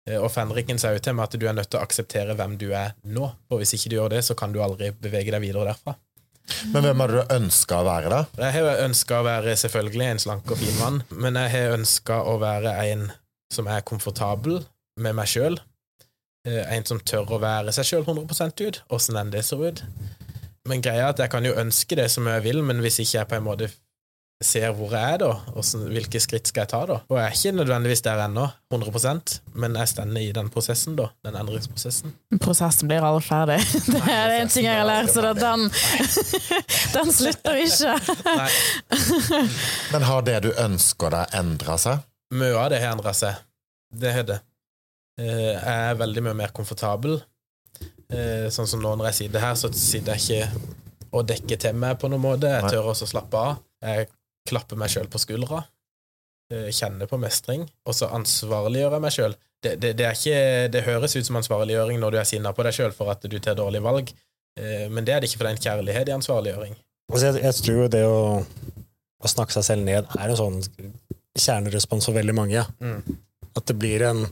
Eh, 0.09 0.21
Og 0.21 0.31
Fenriken 0.31 0.79
sa 0.79 0.93
jo 0.95 0.99
til 1.03 1.15
meg 1.17 1.25
at 1.29 1.39
du 1.41 1.47
er 1.49 1.57
nødt 1.57 1.71
til 1.71 1.81
å 1.81 1.83
akseptere 1.85 2.37
hvem 2.39 2.57
du 2.61 2.69
er 2.77 2.95
nå. 3.05 3.27
Og 3.51 3.59
hvis 3.63 3.75
ikke 3.75 3.91
du 3.91 3.97
gjør 3.97 4.11
det, 4.15 4.23
så 4.25 4.37
kan 4.39 4.53
du 4.55 4.61
aldri 4.63 4.93
bevege 4.93 5.33
deg 5.35 5.43
videre 5.43 5.67
derfra. 5.73 5.97
Men 6.75 6.85
hvem 6.85 7.03
har 7.05 7.13
du 7.15 7.35
ønska 7.37 7.81
å 7.81 7.87
være, 7.87 8.13
da? 8.13 8.21
Jeg 8.45 8.57
har 8.59 8.85
ønska 8.85 9.21
å 9.21 9.27
være 9.27 9.57
selvfølgelig 9.63 10.07
en 10.07 10.23
slank 10.23 10.53
og 10.53 10.61
fin 10.61 10.79
mann, 10.81 11.03
men 11.11 11.39
jeg 11.41 11.53
har 11.55 11.77
ønska 11.79 12.21
å 12.29 12.37
være 12.43 12.75
en 12.91 13.09
som 13.55 13.69
er 13.71 13.85
komfortabel 13.87 14.61
med 15.01 15.17
meg 15.19 15.31
sjøl. 15.31 15.59
En 16.47 16.87
som 16.89 17.01
tør 17.05 17.37
å 17.37 17.41
være 17.43 17.75
seg 17.77 17.89
sjøl 17.89 18.07
100% 18.07 18.65
ut, 18.65 18.83
åssen 18.97 19.19
enn 19.21 19.33
det 19.35 19.45
ser 19.47 19.61
ut. 19.61 19.85
Men 20.69 20.83
greia 20.85 21.09
er 21.09 21.15
at 21.15 21.21
jeg 21.23 21.33
kan 21.33 21.45
jo 21.45 21.57
ønske 21.59 21.97
det 21.99 22.09
som 22.13 22.29
jeg 22.29 22.45
vil, 22.45 22.63
men 22.65 22.83
hvis 22.85 23.01
ikke 23.03 23.19
jeg 23.19 23.29
på 23.31 23.39
en 23.39 23.47
måte 23.47 23.71
ser 24.43 24.71
hvor 24.73 24.95
jeg 24.97 25.15
er 25.15 25.19
da, 25.21 25.27
og 25.53 25.65
hvilke 25.93 26.21
skritt 26.23 26.49
skal 26.49 26.63
jeg 26.63 26.71
ta 26.73 26.79
da? 26.89 26.95
Og 27.13 27.19
jeg 27.19 27.27
er 27.27 27.35
ikke 27.37 27.51
nødvendigvis 27.59 28.01
der 28.07 28.23
ennå, 28.25 28.47
100% 28.73 29.35
men 29.61 29.75
jeg 29.77 29.91
stender 29.91 30.23
i 30.25 30.31
den 30.33 30.49
prosessen 30.55 30.95
da, 30.97 31.11
den 31.27 31.37
endringsprosessen. 31.37 32.15
Prosessen 32.41 32.89
blir 32.89 33.05
aldri 33.05 33.27
ferdig. 33.27 33.59
Det 33.93 34.01
er 34.01 34.33
det 34.33 34.39
en 34.47 34.53
ting 34.55 34.65
jeg 34.65 34.79
har 34.81 34.89
lært, 34.89 35.11
så 35.13 35.21
det 35.27 35.33
er 35.35 35.41
den, 35.43 35.67
den 36.97 37.13
slutter 37.13 37.61
ikke. 37.67 37.97
Nei, 38.25 39.43
Men 39.93 40.07
har 40.09 40.23
det 40.31 40.39
du 40.47 40.51
ønsker 40.57 41.13
deg, 41.15 41.35
endra 41.41 41.77
seg? 41.81 42.07
Mye 42.41 42.55
av 42.57 42.71
det 42.73 42.79
har 42.81 42.95
endra 42.95 43.13
seg. 43.17 43.41
Det 43.91 44.13
har 44.15 44.25
det. 44.29 44.39
Eh, 45.21 45.51
Jeg 45.53 45.91
er 45.91 45.99
veldig 46.01 46.23
mye 46.29 46.37
mer 46.45 46.53
komfortabel. 46.57 47.19
Eh, 48.11 48.47
Sånn 48.55 48.69
som 48.71 48.81
nå 48.83 48.95
når 48.97 49.11
jeg 49.11 49.19
sitter 49.25 49.45
her, 49.45 49.59
så 49.59 49.69
sitter 49.75 50.17
jeg 50.17 50.25
ikke 50.49 50.79
og 51.11 51.27
dekker 51.27 51.59
til 51.59 51.75
meg 51.75 51.99
på 51.99 52.09
noen 52.09 52.23
måte. 52.23 52.47
Jeg 52.55 52.71
tør 52.71 52.93
også 52.93 53.09
å 53.09 53.11
slappe 53.11 53.37
av. 53.37 53.61
Jeg 53.83 54.07
klapper 54.49 54.77
meg 54.81 54.91
sjøl 54.93 55.09
på 55.13 55.19
skuldra. 55.21 55.65
eh, 56.53 56.71
Kjenner 56.75 57.07
på 57.07 57.19
mestring. 57.21 57.69
Og 57.87 57.95
så 57.95 58.09
ansvarliggjør 58.11 58.97
jeg 58.97 59.01
meg 59.05 59.13
sjøl. 59.15 59.35
Det, 59.63 59.75
det, 59.81 59.97
det, 59.99 60.07
er 60.07 60.17
ikke- 60.17 60.71
det 60.73 60.85
høres 60.87 61.17
ut 61.17 61.27
som 61.27 61.37
ansvarliggjøring 61.37 61.99
når 62.01 62.11
du 62.11 62.19
er 62.19 62.25
sinna 62.25 62.53
på 62.57 62.65
deg 62.65 62.73
sjøl 62.73 62.93
for 62.97 63.11
at 63.13 63.23
du 63.29 63.39
tar 63.39 63.55
dårlige 63.59 63.83
valg, 63.83 64.13
Eh, 64.59 64.89
men 64.91 65.05
det 65.07 65.13
er 65.15 65.21
det 65.23 65.29
ikke, 65.31 65.39
for 65.39 65.47
det 65.47 65.51
er 65.53 65.57
en 65.57 65.63
kjærlighet 65.63 66.09
i 66.11 66.13
ansvarliggjøring. 66.17 66.73
Altså, 67.13 67.27
jeg, 67.31 67.43
jeg 67.45 67.55
tror 67.55 67.77
jo 67.79 67.85
det 67.95 68.01
å, 68.05 68.17
å 69.23 69.29
snakke 69.31 69.55
seg 69.55 69.63
selv 69.65 69.85
ned 69.87 70.09
er 70.19 70.33
en 70.33 70.37
sånn 70.41 70.57
kjernerespons 71.39 72.09
for 72.09 72.17
veldig 72.19 72.35
mange. 72.35 72.65
Mm. 72.83 73.19
At 73.57 73.67
det 73.71 73.77
blir 73.79 74.03
en 74.09 74.25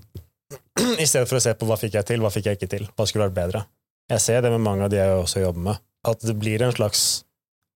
I 1.03 1.07
stedet 1.07 1.29
for 1.31 1.39
å 1.39 1.43
se 1.45 1.55
på 1.55 1.69
hva 1.71 1.79
fikk 1.79 1.95
jeg 2.01 2.09
til, 2.11 2.21
hva 2.25 2.33
fikk 2.35 2.49
jeg 2.51 2.59
ikke 2.59 2.71
til, 2.75 2.89
hva 2.99 3.07
skulle 3.07 3.29
vært 3.29 3.39
bedre. 3.39 3.63
Jeg 4.11 4.25
ser 4.25 4.43
det 4.45 4.51
med 4.57 4.65
mange 4.65 4.87
av 4.89 4.93
de 4.93 4.99
jeg 5.01 5.17
også 5.23 5.43
jobber 5.43 5.65
med, 5.71 5.81
at 6.11 6.27
det 6.27 6.35
blir 6.43 6.63
en 6.67 6.75
slags 6.75 7.07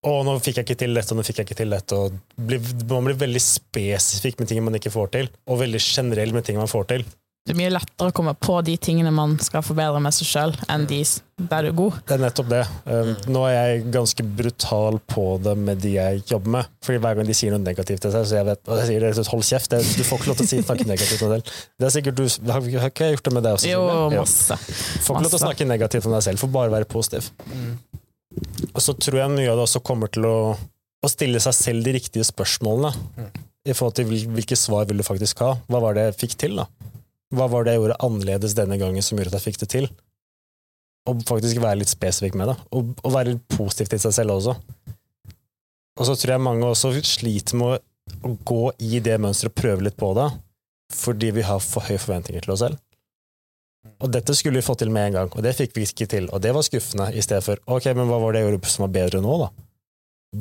å, 0.02 0.12
nå 0.26 0.36
fikk 0.42 0.60
jeg 0.60 0.66
ikke 0.66 0.78
til 0.82 0.98
dette, 0.98 1.14
og 1.14 1.20
nå 1.20 1.24
fikk 1.26 1.40
jeg 1.40 1.48
ikke 1.48 1.58
til 1.62 1.74
dette. 1.76 1.98
Og 1.98 2.46
man 2.90 3.08
blir 3.08 3.18
veldig 3.20 3.42
spesifikk 3.42 4.40
med 4.42 4.50
ting 4.50 4.62
man 4.66 4.78
ikke 4.78 4.94
får 4.94 5.12
til, 5.16 5.34
og 5.46 5.60
veldig 5.62 5.82
generell 5.82 6.34
med 6.34 6.48
ting 6.48 6.58
man 6.58 6.70
får 6.70 6.88
til. 6.94 7.04
Det 7.42 7.56
er 7.56 7.58
mye 7.58 7.72
lettere 7.74 8.12
å 8.12 8.14
komme 8.14 8.36
på 8.38 8.54
de 8.62 8.76
tingene 8.78 9.10
man 9.10 9.32
skal 9.42 9.64
forbedre 9.66 9.98
med 10.02 10.14
seg 10.14 10.28
sjøl, 10.28 10.52
enn 10.70 10.84
de 10.86 11.00
der 11.50 11.66
du 11.66 11.70
er 11.72 11.74
god. 11.74 11.96
Det 12.06 12.14
er 12.14 12.20
nettopp 12.22 12.50
det. 12.52 12.60
Um, 12.86 13.08
nå 13.34 13.40
er 13.48 13.54
jeg 13.56 13.80
ganske 13.96 14.26
brutal 14.38 15.00
på 15.10 15.24
det 15.42 15.56
med 15.58 15.80
de 15.82 15.96
jeg 15.96 16.20
jobber 16.30 16.54
med. 16.54 16.70
Fordi 16.86 17.00
hver 17.02 17.18
gang 17.18 17.26
de 17.26 17.34
sier 17.34 17.50
noe 17.50 17.64
negativt 17.64 18.04
til 18.06 18.14
seg, 18.14 18.28
så 18.30 18.38
jeg 18.38 18.46
vet, 18.46 18.62
og 18.68 18.78
jeg 18.78 18.90
sier 18.92 19.06
det, 19.08 19.26
hold 19.32 19.42
kjeft, 19.48 19.74
du 19.74 20.04
får 20.06 20.22
ikke 20.22 20.30
lov 20.30 20.38
til 20.38 20.46
å 20.46 20.50
si 20.52 20.60
snakke 20.68 20.86
negativt 20.86 21.26
om 21.26 21.34
deg 21.34 21.42
selv. 21.42 21.64
Det 21.82 21.88
er 21.88 21.94
sikkert 21.96 22.20
du, 22.20 22.24
har, 22.52 22.70
har 22.84 22.94
ikke 22.94 23.08
jeg 23.10 23.18
gjort 23.18 23.26
det 23.26 23.34
med 23.34 23.46
deg 23.48 23.58
også? 23.58 23.72
Jo, 23.72 23.82
masse. 24.14 24.60
Ja. 24.62 24.78
Får 25.02 25.18
ikke 25.18 25.26
lov 25.26 25.34
til 25.34 25.40
å 25.40 25.44
snakke 25.48 25.70
negativt 25.72 26.06
om 26.06 26.14
deg 26.14 26.26
selv, 26.28 26.44
får 26.46 26.54
bare 26.60 26.74
være 26.78 26.90
positiv. 26.94 27.32
Og 28.72 28.80
så 28.82 28.94
tror 28.96 29.18
jeg 29.20 29.34
mye 29.34 29.50
av 29.50 29.58
det 29.58 29.66
også 29.66 29.82
kommer 29.84 30.10
til 30.12 30.26
å, 30.28 30.36
å 30.56 31.10
stille 31.10 31.40
seg 31.42 31.56
selv 31.56 31.86
de 31.86 31.96
riktige 31.98 32.26
spørsmålene. 32.26 32.92
I 33.62 33.74
forhold 33.76 33.98
til 33.98 34.08
hvilke 34.34 34.58
svar 34.58 34.88
vil 34.88 35.02
du 35.02 35.06
faktisk 35.06 35.42
ha? 35.44 35.52
Hva 35.70 35.82
var 35.84 35.96
det 35.96 36.08
jeg 36.08 36.18
fikk 36.24 36.38
til, 36.40 36.62
da? 36.62 36.66
Hva 37.32 37.46
var 37.48 37.64
det 37.64 37.74
jeg 37.74 37.82
gjorde 37.82 38.00
annerledes 38.04 38.56
denne 38.58 38.78
gangen 38.80 39.04
som 39.04 39.18
gjorde 39.18 39.32
at 39.32 39.40
jeg 39.40 39.52
fikk 39.52 39.62
det 39.62 39.70
til? 39.72 39.86
Og 41.08 41.22
faktisk 41.26 41.58
være 41.62 41.80
litt 41.80 41.90
spesifikk 41.90 42.36
med 42.38 42.52
det. 42.52 42.56
Og, 42.74 42.92
og 43.02 43.14
være 43.14 43.38
positiv 43.54 43.90
til 43.92 44.02
seg 44.02 44.16
selv 44.18 44.36
også. 44.36 44.56
Og 45.98 46.08
så 46.08 46.16
tror 46.16 46.34
jeg 46.34 46.44
mange 46.44 46.68
også 46.68 46.92
sliter 47.04 47.58
med 47.60 47.76
å, 47.76 47.80
å 48.28 48.34
gå 48.48 48.62
i 48.82 49.00
det 49.04 49.18
mønsteret 49.20 49.52
og 49.52 49.58
prøve 49.60 49.86
litt 49.86 49.98
på 50.00 50.12
det, 50.16 50.28
fordi 50.92 51.32
vi 51.36 51.44
har 51.46 51.60
for 51.64 51.84
høye 51.86 52.00
forventninger 52.00 52.44
til 52.44 52.54
oss 52.54 52.64
selv. 52.64 52.80
Og 54.02 54.10
dette 54.14 54.34
skulle 54.38 54.60
vi 54.60 54.66
få 54.66 54.76
til 54.78 54.90
med 54.94 55.08
en 55.08 55.16
gang, 55.16 55.32
og 55.34 55.42
det 55.42 55.54
fikk 55.58 55.74
vi 55.76 55.86
ikke 55.86 56.06
til. 56.10 56.28
Og 56.30 56.42
det 56.42 56.52
var 56.54 56.66
skuffende, 56.66 57.08
i 57.14 57.22
stedet 57.24 57.42
for 57.46 57.62
ok, 57.66 57.90
men 57.98 58.10
hva 58.10 58.20
var 58.22 58.34
det 58.34 58.42
jeg 58.42 58.50
gjorde 58.50 58.70
som 58.70 58.86
var 58.86 58.94
bedre 58.94 59.22
nå, 59.22 59.38
da? 59.42 59.50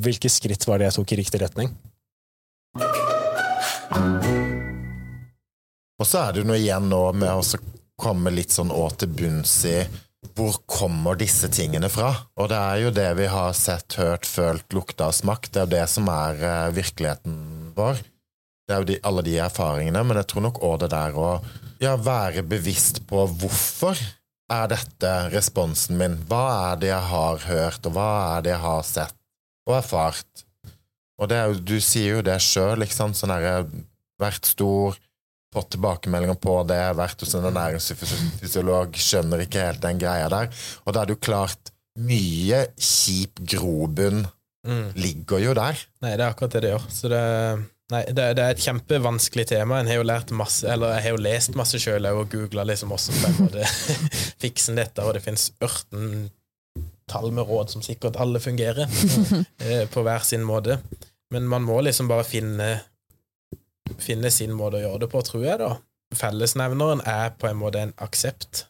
Hvilke 0.02 0.30
skritt 0.32 0.68
var 0.70 0.80
det 0.80 0.90
jeg 0.90 0.98
tok 1.00 1.14
i 1.14 1.20
riktig 1.20 1.42
retning? 1.42 1.74
Og 6.02 6.08
så 6.08 6.24
er 6.24 6.38
det 6.38 6.46
noe 6.48 6.58
igjen 6.62 6.88
nå 6.90 7.02
med 7.18 7.30
å 7.30 7.60
komme 8.02 8.34
litt 8.34 8.54
sånn 8.54 8.72
å 8.74 8.88
til 8.98 9.12
bunns 9.14 9.60
i 9.70 9.82
hvor 10.38 10.56
kommer 10.70 11.18
disse 11.18 11.50
tingene 11.52 11.90
fra? 11.92 12.12
Og 12.38 12.50
det 12.52 12.58
er 12.58 12.80
jo 12.84 12.94
det 12.94 13.10
vi 13.18 13.28
har 13.30 13.52
sett, 13.58 13.98
hørt, 14.00 14.26
følt, 14.30 14.68
lukta 14.74 15.10
og 15.10 15.18
smakt. 15.18 15.52
Det 15.52 15.62
er 15.62 15.68
jo 15.68 15.74
det 15.74 15.86
som 15.90 16.08
er 16.14 16.46
eh, 16.46 16.74
virkeligheten 16.78 17.36
vår. 17.76 18.02
Det 18.68 18.76
er 18.76 18.84
jo 18.84 18.90
de, 18.92 18.98
alle 19.10 19.26
de 19.26 19.36
erfaringene, 19.44 20.04
men 20.08 20.22
jeg 20.22 20.30
tror 20.32 20.46
nok 20.46 20.62
òg 20.64 20.78
det 20.84 20.92
der 20.94 21.18
å 21.18 21.32
ja, 21.82 21.96
være 21.98 22.44
bevisst 22.48 23.02
på 23.10 23.26
hvorfor 23.42 24.00
er 24.52 24.68
dette 24.72 25.12
responsen 25.34 25.98
min? 26.00 26.18
Hva 26.30 26.44
er 26.72 26.82
det 26.82 26.92
jeg 26.92 27.08
har 27.12 27.46
hørt, 27.48 27.86
og 27.88 27.96
hva 27.96 28.10
er 28.38 28.46
det 28.46 28.54
jeg 28.56 28.64
har 28.66 28.84
sett 28.88 29.18
og 29.70 29.78
erfart? 29.80 30.46
Og 31.22 31.30
det 31.30 31.38
er 31.38 31.52
jo, 31.52 31.62
du 31.62 31.78
sier 31.84 32.18
jo 32.18 32.26
det 32.26 32.40
sjøl, 32.42 32.82
ikke 32.86 32.98
sant? 32.98 33.18
Sånn 33.20 33.34
derre 33.34 33.66
vært 34.22 34.50
stor, 34.50 34.98
fått 35.54 35.74
tilbakemeldinger 35.76 36.38
på 36.42 36.56
det, 36.70 36.82
vært 36.98 37.22
hos 37.22 37.36
en 37.38 37.46
ernæringsfysiolog, 37.50 38.96
skjønner 38.98 39.44
ikke 39.46 39.66
helt 39.68 39.84
den 39.84 40.00
greia 40.02 40.30
der. 40.32 40.50
Og 40.86 40.94
da 40.96 41.04
er 41.04 41.10
det 41.12 41.18
jo 41.18 41.26
klart, 41.28 41.74
mye 42.00 42.68
kjip 42.80 43.42
grobunn 43.56 44.24
Mm. 44.62 44.92
ligger 44.94 45.40
jo 45.42 45.54
der. 45.58 45.74
Nei, 46.06 46.12
det 46.14 46.22
er 46.22 46.28
akkurat 46.36 46.54
det 46.54 46.60
det 46.62 46.70
gjør. 46.76 46.84
Så 46.94 47.10
det, 47.10 47.22
nei, 47.92 48.02
det, 48.10 48.28
det 48.38 48.44
er 48.44 48.56
et 48.56 48.64
kjempevanskelig 48.64 49.48
tema. 49.52 49.80
En 49.80 49.90
har 49.92 50.00
jo 50.00 50.08
lært 50.08 50.34
masse, 50.36 50.66
eller 50.68 50.96
jeg 50.96 51.06
har 51.06 51.16
jo 51.16 51.24
lest 51.26 51.58
masse 51.60 51.80
sjøl 51.82 52.08
og 52.12 52.30
googla 52.32 52.66
liksom 52.68 52.94
hvordan 52.94 53.52
en 53.52 53.66
fikse 54.44 54.76
dette, 54.78 55.04
og 55.04 55.18
det 55.18 55.24
fins 55.26 55.50
ørten 55.64 56.30
tall 57.12 57.34
med 57.36 57.48
råd 57.48 57.74
som 57.74 57.84
sikkert 57.84 58.20
alle 58.24 58.40
fungerer 58.40 58.88
eh, 59.66 59.84
på 59.92 60.04
hver 60.06 60.24
sin 60.28 60.46
måte. 60.48 60.80
Men 61.32 61.48
man 61.52 61.64
må 61.68 61.80
liksom 61.84 62.10
bare 62.12 62.28
finne 62.28 62.72
finne 64.00 64.32
sin 64.32 64.54
måte 64.56 64.80
å 64.80 64.86
gjøre 64.86 65.04
det 65.04 65.10
på, 65.12 65.22
tror 65.26 65.46
jeg, 65.46 65.60
da. 65.62 65.72
Fellesnevneren 66.16 67.04
er 67.08 67.34
på 67.40 67.50
en 67.50 67.60
måte 67.60 67.82
en 67.82 67.94
aksept. 68.04 68.66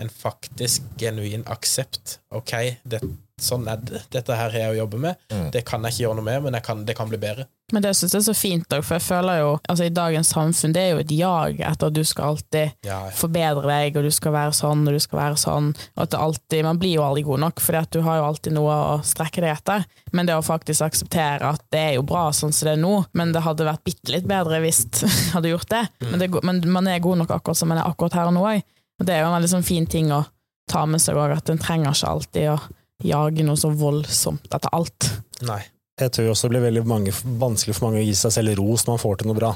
En 0.00 0.10
faktisk 0.10 0.86
genuin 1.00 1.44
aksept. 1.50 2.18
Ok, 2.34 2.52
det, 2.84 3.00
sånn 3.40 3.66
er 3.68 3.80
det. 3.82 4.04
Dette 4.14 4.36
her 4.38 4.52
har 4.52 4.60
jeg 4.66 4.74
å 4.74 4.80
jobbe 4.84 5.00
med. 5.02 5.18
Mm. 5.32 5.50
Det 5.54 5.64
kan 5.66 5.82
jeg 5.84 5.94
ikke 5.94 6.02
gjøre 6.04 6.18
noe 6.20 6.26
med, 6.28 6.42
men 6.46 6.56
jeg 6.58 6.64
kan, 6.66 6.84
det 6.86 6.94
kan 6.96 7.10
bli 7.10 7.18
bedre. 7.20 7.46
Men 7.72 7.82
det 7.82 7.94
synes 7.96 8.12
jeg 8.12 8.20
er 8.20 8.26
så 8.26 8.34
fint 8.36 8.74
òg, 8.76 8.82
for 8.84 8.98
jeg 8.98 9.04
føler 9.06 9.38
jo 9.40 9.52
altså 9.72 9.86
i 9.86 9.92
dagens 9.94 10.30
samfunn 10.34 10.74
det 10.76 10.82
er 10.82 10.90
jo 10.92 11.00
et 11.00 11.14
jag 11.16 11.62
etter 11.64 11.88
at 11.88 11.96
du 11.96 12.02
skal 12.04 12.34
alltid 12.34 12.84
Ja, 12.86 12.98
forbedre 13.16 13.64
deg, 13.64 13.96
og 13.96 14.04
du 14.04 14.12
skal 14.14 14.34
være 14.36 14.54
sånn, 14.54 14.84
og 14.84 14.94
du 14.94 15.00
skal 15.02 15.20
være 15.22 15.40
sånn. 15.40 15.70
Og 15.96 16.04
at 16.04 16.12
det 16.12 16.20
alltid, 16.20 16.64
Man 16.68 16.78
blir 16.82 16.98
jo 16.98 17.06
aldri 17.06 17.24
god 17.26 17.42
nok, 17.46 17.62
for 17.64 17.80
du 17.90 18.00
har 18.04 18.20
jo 18.20 18.28
alltid 18.28 18.54
noe 18.54 18.76
å 18.92 18.98
strekke 19.04 19.42
deg 19.42 19.56
etter. 19.56 19.88
Men 20.12 20.28
det 20.28 20.36
å 20.36 20.44
faktisk 20.44 20.84
akseptere 20.86 21.54
at 21.56 21.64
det 21.74 21.82
er 21.88 21.96
jo 21.96 22.06
bra 22.06 22.28
sånn 22.32 22.52
som 22.52 22.68
det 22.68 22.76
er 22.76 22.84
nå, 22.84 22.94
men 23.12 23.32
det 23.34 23.42
hadde 23.44 23.66
vært 23.66 23.84
bitte 23.84 24.12
litt 24.14 24.28
bedre 24.28 24.60
hvis 24.62 24.84
jeg 25.00 25.34
hadde 25.34 25.50
gjort 25.50 25.72
det. 25.72 25.82
Men, 26.04 26.20
det. 26.22 26.30
men 26.44 26.62
man 26.70 26.92
er 26.92 27.02
god 27.02 27.24
nok 27.24 27.34
akkurat 27.38 27.58
som 27.58 27.72
man 27.72 27.80
er 27.82 27.88
akkurat 27.88 28.20
her 28.20 28.30
og 28.30 28.36
nå 28.38 28.46
òg. 28.52 28.62
Og 29.00 29.08
det 29.08 29.16
er 29.16 29.24
jo 29.24 29.32
en 29.32 29.38
veldig 29.40 29.50
sånn 29.56 29.66
fin 29.66 29.88
ting 29.90 30.12
å 30.14 30.22
ta 30.70 30.84
med 30.86 31.02
seg 31.02 31.18
òg, 31.18 31.34
at 31.34 31.50
en 31.50 31.60
trenger 31.60 31.96
ikke 31.96 32.12
alltid 32.12 32.52
å 32.54 32.58
jage 33.02 33.44
noe 33.46 33.58
så 33.58 33.70
voldsomt 33.74 34.46
etter 34.52 34.70
alt. 34.72 35.10
nei. 35.42 35.62
Jeg 35.94 36.10
tror 36.10 36.32
også 36.32 36.48
det 36.48 36.56
blir 36.56 36.64
veldig 36.64 36.80
mange, 36.90 37.12
vanskelig 37.38 37.76
for 37.76 37.86
mange 37.86 38.00
å 38.00 38.02
gi 38.02 38.16
seg 38.18 38.32
selv 38.34 38.56
ros 38.58 38.82
når 38.82 38.96
man 38.96 39.02
får 39.04 39.20
til 39.20 39.28
noe 39.30 39.38
bra. 39.38 39.52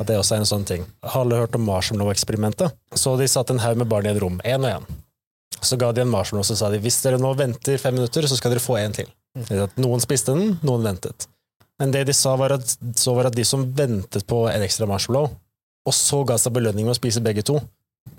At 0.00 0.06
det 0.08 0.14
også 0.16 0.38
er 0.38 0.40
en 0.40 0.48
sånn 0.48 0.64
ting. 0.64 0.86
Har 1.04 1.26
alle 1.26 1.42
hørt 1.42 1.58
om 1.58 1.66
marshmallow-eksperimentet? 1.68 2.72
Så 2.96 3.12
de 3.20 3.26
satt 3.28 3.52
en 3.52 3.60
haug 3.60 3.76
med 3.82 3.90
barn 3.90 4.08
i 4.08 4.12
et 4.14 4.20
rom, 4.22 4.38
én 4.48 4.64
og 4.64 4.78
én. 4.78 4.86
Så 5.60 5.76
ga 5.76 5.90
de 5.92 6.00
en 6.00 6.08
marshmallow 6.08 6.40
og 6.40 6.56
sa 6.56 6.70
de 6.72 6.80
hvis 6.80 7.02
dere 7.04 7.20
nå 7.20 7.34
venter 7.36 7.76
fem 7.82 7.98
minutter, 7.98 8.24
så 8.24 8.40
skal 8.40 8.54
dere 8.54 8.64
få 8.64 8.78
en 8.80 8.96
til. 8.96 9.12
At 9.60 9.76
Noen 9.76 10.00
spiste 10.00 10.32
den, 10.32 10.56
noen 10.64 10.88
ventet. 10.88 11.28
Men 11.76 11.92
det 11.92 12.06
de 12.08 12.16
sa 12.16 12.32
var 12.40 12.56
at, 12.56 12.76
så 12.96 13.12
var 13.18 13.28
at 13.28 13.36
de 13.36 13.44
som 13.44 13.68
ventet 13.76 14.24
på 14.30 14.44
en 14.48 14.64
ekstra 14.64 14.88
marshmallow, 14.88 15.34
og 15.84 15.92
så 15.92 16.22
ga 16.24 16.40
seg 16.40 16.54
belønning 16.56 16.88
med 16.88 16.94
å 16.94 17.00
spise 17.02 17.20
begge 17.20 17.44
to, 17.44 17.58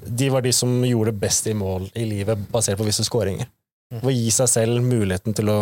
de 0.06 0.30
var 0.30 0.46
de 0.46 0.54
som 0.54 0.70
gjorde 0.86 1.16
det 1.16 1.22
best 1.22 1.50
i 1.50 1.58
mål 1.58 1.90
i 1.98 2.06
livet, 2.10 2.46
basert 2.54 2.78
på 2.78 2.86
visse 2.86 3.06
skåringer. 3.10 3.50
Å 3.94 4.12
gi 4.12 4.32
seg 4.34 4.50
selv 4.50 4.86
muligheten 4.86 5.36
til 5.38 5.52
å 5.54 5.60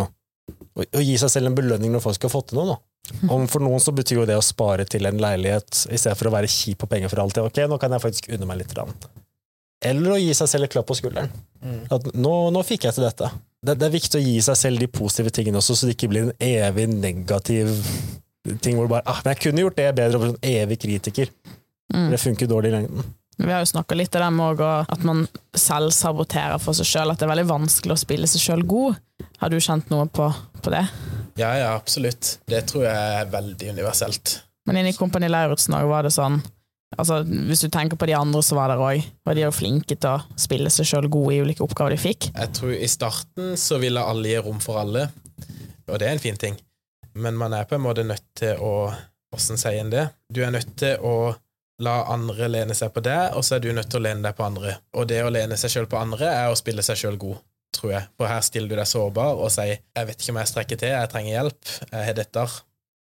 å 0.74 1.02
gi 1.04 1.16
seg 1.22 1.32
selv 1.32 1.50
en 1.50 1.58
belønning 1.58 1.94
når 1.94 2.04
folk 2.04 2.18
skal 2.18 2.32
få 2.34 2.42
til 2.48 2.60
noe. 2.60 2.74
Da. 2.74 2.80
Om 3.32 3.46
for 3.52 3.64
noen 3.64 3.82
så 3.84 3.94
betyr 3.96 4.22
jo 4.22 4.28
det 4.28 4.38
å 4.40 4.44
spare 4.44 4.86
til 4.90 5.08
en 5.08 5.20
leilighet 5.22 5.86
i 5.92 6.00
stedet 6.00 6.16
for 6.20 6.30
å 6.30 6.34
være 6.34 6.52
kjip 6.52 6.82
på 6.84 6.90
penger 6.92 7.12
for 7.12 7.24
alltid. 7.24 7.44
Ok, 7.46 7.62
nå 7.70 7.78
kan 7.82 7.94
jeg 7.94 8.04
faktisk 8.04 8.30
unne 8.34 8.48
meg 8.50 8.62
litt. 8.64 8.74
Grann. 8.74 8.92
Eller 9.84 10.16
å 10.16 10.20
gi 10.20 10.32
seg 10.36 10.50
selv 10.50 10.68
et 10.68 10.74
klapp 10.76 10.88
på 10.90 10.98
skulderen. 10.98 11.32
At 11.92 12.08
nå, 12.16 12.34
nå 12.56 12.64
fikk 12.68 12.88
jeg 12.88 12.98
til 12.98 13.06
dette. 13.06 13.30
Det, 13.64 13.78
det 13.80 13.88
er 13.88 13.96
viktig 13.96 14.20
å 14.20 14.24
gi 14.24 14.38
seg 14.44 14.60
selv 14.60 14.84
de 14.84 14.90
positive 14.92 15.34
tingene 15.36 15.60
også, 15.60 15.76
så 15.78 15.88
det 15.88 15.98
ikke 15.98 16.12
blir 16.12 16.28
en 16.28 16.38
evig 16.44 16.88
negativ 16.92 17.72
ting 18.64 18.76
hvor 18.76 18.90
du 18.90 18.92
bare 18.92 19.08
ah, 19.08 19.22
men 19.24 19.32
'Jeg 19.32 19.44
kunne 19.46 19.64
gjort 19.64 19.78
det 19.78 19.96
bedre', 19.96 20.18
og 20.18 20.24
blir 20.24 20.34
en 20.34 20.64
evig 20.64 20.80
kritiker. 20.80 21.30
Mm. 21.94 22.10
Det 22.12 22.20
funker 22.20 22.48
dårlig 22.48 22.72
i 22.72 22.76
lengden. 22.76 23.14
Vi 23.38 23.50
har 23.50 23.64
jo 23.64 23.70
snakka 23.72 23.98
litt 23.98 24.16
om 24.22 24.40
også, 24.46 24.72
at 24.94 25.04
man 25.08 25.26
selv 25.58 25.94
saboterer 25.96 26.62
for 26.62 26.78
seg 26.78 26.88
sjøl, 26.90 27.12
at 27.14 27.20
det 27.20 27.28
er 27.28 27.34
veldig 27.34 27.50
vanskelig 27.50 27.96
å 27.96 28.02
spille 28.04 28.30
seg 28.30 28.44
sjøl 28.44 28.66
god. 28.70 29.00
Har 29.42 29.52
du 29.52 29.60
kjent 29.60 29.90
noe 29.92 30.06
på, 30.12 30.28
på 30.62 30.74
det? 30.74 30.84
Ja, 31.40 31.54
ja, 31.58 31.72
absolutt. 31.74 32.38
Det 32.50 32.62
tror 32.70 32.86
jeg 32.86 33.22
er 33.22 33.32
veldig 33.34 33.72
universelt. 33.74 34.38
Men 34.68 34.80
inne 34.80 34.94
i 34.94 34.98
Kompani 34.98 35.28
Lauritzen 35.32 35.76
òg 35.76 35.90
var 35.90 36.06
det 36.06 36.14
sånn 36.16 36.38
altså 36.94 37.24
Hvis 37.26 37.64
du 37.64 37.72
tenker 37.74 37.98
på 38.00 38.06
de 38.08 38.14
andre, 38.16 38.44
som 38.46 38.60
var 38.60 38.70
der 38.72 38.80
òg 38.80 39.02
Var 39.26 39.36
de 39.36 39.42
jo 39.42 39.50
flinke 39.52 39.98
til 39.98 40.12
å 40.12 40.40
spille 40.40 40.70
seg 40.72 40.88
sjøl 40.88 41.10
gode 41.12 41.34
i 41.36 41.40
ulike 41.42 41.66
oppgaver 41.66 41.96
de 41.96 42.00
fikk. 42.00 42.30
Jeg 42.30 42.52
tror 42.56 42.76
i 42.78 42.90
starten 42.92 43.58
så 43.60 43.80
ville 43.82 44.04
alle 44.04 44.30
gi 44.30 44.44
rom 44.46 44.62
for 44.64 44.80
alle, 44.84 45.08
og 45.90 45.98
det 46.00 46.08
er 46.08 46.14
en 46.16 46.22
fin 46.22 46.38
ting. 46.40 46.56
Men 47.18 47.36
man 47.38 47.54
er 47.58 47.66
på 47.68 47.76
en 47.76 47.84
måte 47.84 48.06
nødt 48.08 48.30
til 48.38 48.62
å 48.62 48.94
Åssen 49.34 49.58
sier 49.58 49.80
en 49.82 49.90
det? 49.90 50.04
Du 50.30 50.44
er 50.46 50.52
nødt 50.54 50.76
til 50.78 51.02
å 51.02 51.34
la 51.84 52.00
andre 52.14 52.50
lene 52.52 52.76
seg 52.78 52.94
på 52.96 53.04
deg, 53.06 53.38
og 53.38 53.46
så 53.46 53.58
er 53.58 53.64
du 53.64 53.72
nødt 53.76 53.90
til 53.92 54.02
å 54.02 54.06
lene 54.08 54.26
deg 54.26 54.38
på 54.38 54.46
andre. 54.48 54.78
Og 54.98 55.08
det 55.10 55.22
å 55.24 55.32
lene 55.34 55.58
seg 55.60 55.74
sjøl 55.74 55.90
på 55.92 56.00
andre 56.00 56.30
er 56.30 56.52
å 56.52 56.60
spille 56.60 56.86
seg 56.86 57.00
sjøl 57.00 57.18
god, 57.22 57.42
tror 57.76 57.96
jeg. 57.96 58.12
For 58.20 58.32
her 58.32 58.46
stiller 58.46 58.72
du 58.72 58.78
deg 58.80 58.90
sårbar 58.90 59.40
og 59.40 59.52
sier 59.54 59.80
'jeg 59.80 60.08
vet 60.08 60.22
ikke 60.22 60.36
om 60.36 60.42
jeg 60.42 60.52
strekker 60.52 60.78
til, 60.78 60.96
jeg 60.96 61.10
trenger 61.10 61.34
hjelp', 61.38 61.74
jeg 61.92 62.06
har 62.06 62.14
dette 62.14 62.48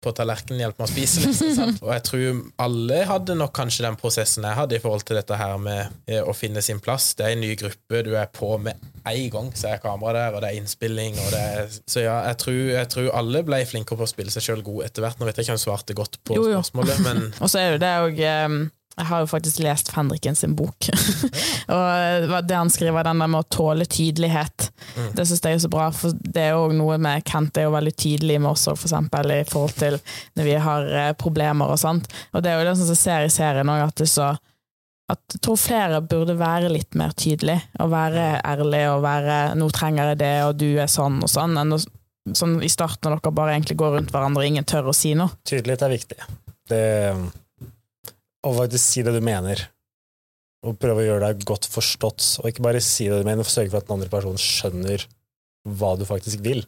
på 0.05 0.13
tallerkenen, 0.13 0.61
hjelp 0.61 0.79
meg 0.79 0.89
å 0.89 0.93
spise, 0.93 1.23
liksom. 1.27 1.79
Og 1.81 1.93
jeg 1.95 2.05
tror 2.09 2.43
alle 2.67 3.05
hadde 3.09 3.39
nok 3.39 3.55
kanskje 3.57 3.87
den 3.87 3.97
prosessen 4.01 4.45
jeg 4.45 4.59
hadde 4.59 4.77
i 4.77 4.83
forhold 4.83 5.07
til 5.09 5.17
dette 5.17 5.39
her 5.41 5.57
med 5.59 5.89
eh, 6.07 6.21
å 6.21 6.35
finne 6.37 6.63
sin 6.65 6.83
plass. 6.85 7.15
Det 7.15 7.25
er 7.25 7.37
en 7.37 7.45
ny 7.45 7.55
gruppe, 7.57 8.03
du 8.05 8.13
er 8.17 8.29
på 8.33 8.57
med 8.61 8.77
en 9.11 9.31
gang, 9.31 9.51
så 9.57 9.69
er 9.75 9.83
kamera 9.83 10.13
der, 10.17 10.37
og 10.37 10.41
det 10.45 10.51
er 10.53 10.61
innspilling, 10.61 11.19
og 11.21 11.33
det 11.35 11.41
er 11.41 11.75
Så 11.91 12.05
ja, 12.05 12.21
jeg 12.31 12.39
tror, 12.41 12.61
jeg 12.73 12.89
tror 12.95 13.11
alle 13.21 13.43
ble 13.45 13.59
flinkere 13.69 14.01
på 14.01 14.07
å 14.07 14.11
spille 14.11 14.33
seg 14.33 14.47
sjøl 14.47 14.63
god 14.65 14.87
etter 14.87 15.05
hvert. 15.05 15.21
Nå 15.21 15.29
vet 15.29 15.37
jeg 15.37 15.47
ikke 15.47 15.57
om 15.57 15.61
jeg 15.61 15.67
svarte 15.67 15.99
godt 15.99 16.17
på 16.25 16.39
Jo, 16.39 16.47
jo. 16.55 16.63
spørsmålet, 16.63 17.03
men 17.05 17.29
Og 17.43 17.51
så 17.53 17.61
er 17.61 17.75
jo 17.75 17.83
det 17.83 17.91
òg 18.07 18.23
Jeg 18.23 19.07
har 19.11 19.25
jo 19.25 19.27
faktisk 19.27 19.59
lest 19.65 19.91
Fendriken 19.91 20.37
sin 20.39 20.55
bok. 20.57 20.89
og 21.75 22.35
det 22.47 22.57
han 22.57 22.71
skriver, 22.71 23.03
den 23.05 23.21
der 23.25 23.31
med 23.33 23.43
å 23.43 23.49
tåle 23.51 23.87
tydelighet, 23.91 24.69
det 25.19 25.27
syns 25.27 25.43
jeg 25.43 25.59
er 25.59 25.63
så 25.65 25.71
bra. 25.73 25.89
For 25.91 26.15
det 26.15 26.45
er 26.47 26.55
jo 26.55 26.71
noe 26.79 26.97
med 27.03 27.27
Kent 27.27 27.59
er 27.59 27.67
jo 27.67 27.75
veldig 27.75 27.95
tydelig 27.99 28.39
med 28.41 28.53
oss 28.53 28.69
for 28.71 28.87
eksempel 28.87 29.35
i 29.35 29.43
forhold 29.51 29.75
til 29.81 29.99
når 30.39 30.49
vi 30.49 30.57
har 30.69 30.91
eh, 31.03 31.13
problemer 31.19 31.75
og 31.75 31.81
sånt. 31.83 32.07
Og 32.33 32.45
det 32.45 32.53
er 32.53 32.61
jo 32.63 32.69
det 32.71 32.77
som 32.79 32.93
jeg 32.95 33.03
ser 33.03 33.27
i 33.27 33.35
serien 33.35 33.75
òg, 33.75 33.89
at 33.89 33.99
det 33.99 34.07
er 34.07 34.15
så 34.15 34.31
at 35.13 35.21
jeg 35.35 35.43
tror 35.45 35.59
flere 35.61 36.01
burde 36.01 36.37
være 36.39 36.71
litt 36.73 36.97
mer 36.97 37.13
tydelig, 37.13 37.59
og 37.83 37.91
være 37.93 38.41
ærlig 38.41 38.85
og 38.89 39.03
være 39.05 39.37
'nå 39.59 39.69
trenger 39.77 40.13
jeg 40.13 40.19
det, 40.23 40.37
og 40.47 40.57
du 40.57 40.71
er 40.81 40.89
sånn 40.89 41.21
og 41.23 41.29
sånn', 41.29 41.59
enn 41.61 41.77
å 41.77 41.81
sånn 42.33 42.63
i 42.65 42.71
starten 42.73 43.13
når 43.13 43.21
dere 43.21 43.37
bare 43.37 43.53
egentlig 43.53 43.77
går 43.77 43.99
rundt 43.99 44.13
hverandre 44.15 44.41
og 44.41 44.49
ingen 44.49 44.65
tør 44.65 44.89
å 44.89 44.97
si 44.97 45.13
noe. 45.19 45.35
Tydelighet 45.45 45.85
er 45.85 45.93
viktig. 45.93 46.19
Det, 46.73 46.85
å 48.45 48.53
faktisk 48.57 48.85
si 48.85 49.05
det 49.05 49.13
du 49.13 49.21
mener, 49.21 49.61
og 50.65 50.79
prøve 50.81 51.03
å 51.03 51.09
gjøre 51.09 51.29
deg 51.29 51.45
godt 51.45 51.69
forstått, 51.69 52.41
og 52.41 52.49
ikke 52.49 52.65
bare 52.65 52.81
si 52.81 53.11
det 53.11 53.21
du 53.21 53.29
mener, 53.29 53.45
sørge 53.45 53.75
for 53.75 53.83
at 53.83 53.91
den 53.91 53.99
andre 53.99 54.09
personen 54.09 54.41
skjønner 54.41 55.05
hva 55.69 55.93
du 56.01 56.07
faktisk 56.09 56.41
vil. 56.45 56.65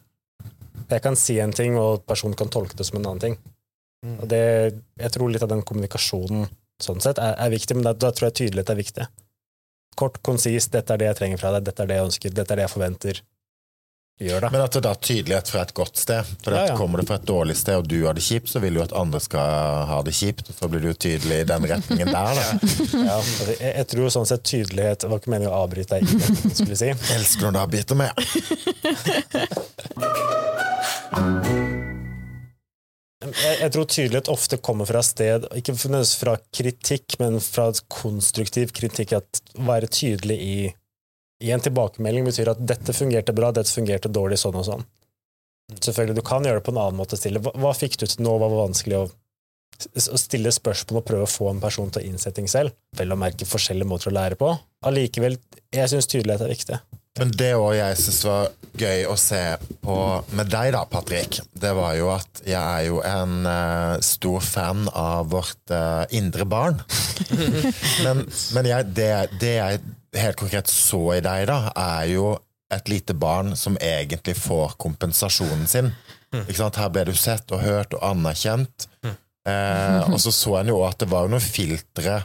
Jeg 0.87 1.01
kan 1.03 1.17
si 1.19 1.39
en 1.41 1.55
ting, 1.55 1.73
og 1.81 2.05
personen 2.05 2.37
kan 2.37 2.53
tolke 2.53 2.77
det 2.77 2.85
som 2.85 2.99
en 2.99 3.09
annen 3.09 3.23
ting. 3.23 3.37
Og 4.21 4.27
det, 4.29 4.77
jeg 5.01 5.13
tror 5.13 5.31
litt 5.33 5.41
av 5.41 5.49
den 5.49 5.65
kommunikasjonen 5.65 6.45
sånn 6.83 7.01
sett 7.03 7.21
er, 7.21 7.37
er 7.37 7.53
viktig, 7.53 7.77
men 7.77 7.87
da, 7.87 7.95
da 7.97 8.11
tror 8.13 8.29
jeg 8.29 8.37
tydelighet 8.41 8.73
er 8.73 8.81
viktig. 8.81 9.07
Kort, 9.97 10.21
konsist, 10.25 10.71
dette 10.75 10.93
er 10.93 11.01
det 11.01 11.09
jeg 11.11 11.19
trenger 11.21 11.41
fra 11.41 11.55
deg, 11.55 11.65
dette 11.69 11.83
er 11.83 11.89
det 11.89 11.97
jeg 11.97 12.09
ønsker, 12.11 12.37
dette 12.37 12.53
er 12.53 12.61
det 12.61 12.67
jeg 12.67 12.75
forventer. 12.75 13.23
Gjør 14.17 14.41
det. 14.41 14.49
Men 14.51 14.63
at 14.65 14.73
det 14.73 14.79
da 14.81 14.91
er 14.95 15.01
tydelighet 15.05 15.49
fra 15.51 15.61
et 15.61 15.73
godt 15.77 15.99
sted. 16.01 16.25
For 16.41 16.55
Ja, 16.55 16.63
ja. 16.71 16.77
Kommer 16.77 16.97
det 16.97 17.05
fra 17.09 17.15
et 17.19 17.27
dårlig 17.29 17.53
sted, 17.57 17.75
og 17.77 17.85
du 17.85 17.99
har 18.05 18.13
det 18.17 18.23
kjipt, 18.25 18.49
så 18.49 18.59
vil 18.63 18.73
du 18.73 18.81
at 18.81 18.93
andre 18.97 19.19
skal 19.21 19.85
ha 19.91 20.01
det 20.05 20.13
kjipt. 20.17 20.49
Så 20.57 20.67
blir 20.73 20.81
du 20.81 20.87
jo 20.89 20.97
tydelig 20.97 21.37
i 21.43 21.45
den 21.45 21.67
retningen 21.69 22.09
der. 22.09 22.33
da. 22.41 22.45
Ja, 23.07 23.13
altså, 23.19 23.45
jeg, 23.51 23.73
jeg 23.77 23.87
tror 23.93 24.09
sånn 24.09 24.25
sett 24.25 24.43
tydelighet 24.47 24.99
Det 25.03 25.09
var 25.11 25.17
ikke 25.21 25.31
meningen 25.35 25.53
å 25.53 25.61
avbryte 25.61 25.99
deg, 25.99 26.03
skulle 26.49 26.73
jeg 26.73 26.81
si. 26.81 26.89
Elsker 27.13 27.43
når 27.45 27.51
du 27.53 27.59
har 27.61 27.69
meg. 28.01 28.11
Jeg, 33.25 33.53
jeg 33.63 33.73
tror 33.73 33.85
tydelighet 33.89 34.27
ofte 34.29 34.59
kommer 34.61 34.85
fra 34.85 35.01
sted, 35.05 35.47
ikke 35.57 35.73
nødvendigvis 35.73 36.17
fra 36.21 36.35
kritikk, 36.53 37.15
men 37.21 37.39
fra 37.41 37.71
konstruktiv 37.89 38.73
kritikk. 38.77 39.15
At 39.17 39.41
være 39.57 39.89
tydelig 39.89 40.37
i, 40.37 40.57
i 41.43 41.53
en 41.53 41.63
tilbakemelding 41.65 42.27
betyr 42.29 42.53
at 42.53 42.61
dette 42.61 42.93
fungerte 42.93 43.33
bra, 43.37 43.49
dette 43.55 43.73
fungerte 43.73 44.11
dårlig, 44.13 44.37
sånn 44.43 44.59
og 44.61 44.67
sånn. 44.69 44.85
Selvfølgelig, 45.73 46.19
du 46.19 46.25
kan 46.25 46.45
gjøre 46.45 46.61
det 46.61 46.67
på 46.67 46.75
en 46.75 46.83
annen 46.83 46.99
måte. 46.99 47.17
Stille. 47.19 47.41
Hva, 47.43 47.55
hva 47.57 47.73
fikk 47.75 47.97
du 47.99 48.05
til 48.05 48.21
nå? 48.23 48.37
Hva 48.37 48.51
var 48.53 48.67
vanskelig 48.67 49.01
å 49.01 49.07
å 49.77 50.17
stille 50.17 50.49
spørsmål 50.53 51.01
og 51.01 51.05
prøve 51.05 51.25
å 51.27 51.29
få 51.29 51.51
en 51.51 51.61
person 51.61 51.91
til 51.93 52.01
å 52.01 52.09
innse 52.09 52.31
ting 52.33 52.47
selv. 52.49 52.73
Vel 52.97 53.13
å 53.13 53.19
merke 53.19 53.45
forskjellige 53.45 53.89
måter 53.89 54.09
å 54.09 54.15
lære 54.15 54.37
på. 54.39 54.49
Allikevel, 54.87 55.37
jeg 55.73 55.91
syns 55.91 56.09
tydelighet 56.09 56.45
er 56.45 56.53
viktig. 56.53 56.79
Men 57.17 57.33
det 57.33 57.53
òg 57.57 57.75
jeg 57.77 57.99
syns 58.01 58.23
var 58.27 58.49
gøy 58.77 59.05
å 59.09 59.15
se 59.17 59.41
på 59.81 59.97
med 60.37 60.51
deg, 60.53 60.71
da, 60.75 60.83
Patrick, 60.89 61.39
det 61.57 61.71
var 61.73 61.95
jo 61.97 62.11
at 62.13 62.41
jeg 62.45 62.61
er 62.61 62.83
jo 62.85 62.99
en 63.01 63.39
uh, 63.49 63.97
stor 64.05 64.43
fan 64.45 64.85
av 64.93 65.31
vårt 65.33 65.73
uh, 65.73 66.05
indre 66.13 66.45
barn. 66.45 66.77
men 68.05 68.21
men 68.53 68.69
jeg, 68.69 68.91
det, 68.97 69.09
det 69.41 69.55
jeg 69.57 69.81
helt 70.17 70.37
konkret 70.39 70.69
så 70.71 71.01
i 71.15 71.23
deg, 71.25 71.47
da, 71.49 71.71
er 71.73 72.11
jo 72.13 72.35
et 72.73 72.89
lite 72.91 73.15
barn 73.15 73.55
som 73.55 73.77
egentlig 73.81 74.35
får 74.37 74.75
kompensasjonen 74.81 75.67
sin. 75.69 75.91
Ikke 76.35 76.59
sant? 76.59 76.79
Her 76.79 76.91
ble 76.91 77.05
du 77.07 77.15
sett 77.15 77.51
og 77.55 77.63
hørt 77.63 77.95
og 77.95 78.03
anerkjent. 78.03 78.87
Eh, 79.47 79.99
og 80.11 80.19
så 80.19 80.33
så 80.35 80.57
en 80.59 80.73
jo 80.73 80.81
at 80.83 80.99
det 80.99 81.07
var 81.11 81.23
jo 81.23 81.31
noen 81.31 81.43
filtre 81.43 82.17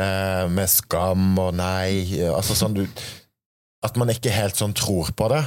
eh, 0.00 0.44
med 0.48 0.70
skam 0.72 1.34
og 1.36 1.52
nei. 1.58 2.22
Altså 2.30 2.56
sånn 2.56 2.78
du 2.78 2.86
At 3.86 3.98
man 4.00 4.10
ikke 4.10 4.34
helt 4.34 4.58
sånn 4.58 4.74
tror 4.76 5.12
på 5.16 5.30
det. 5.32 5.44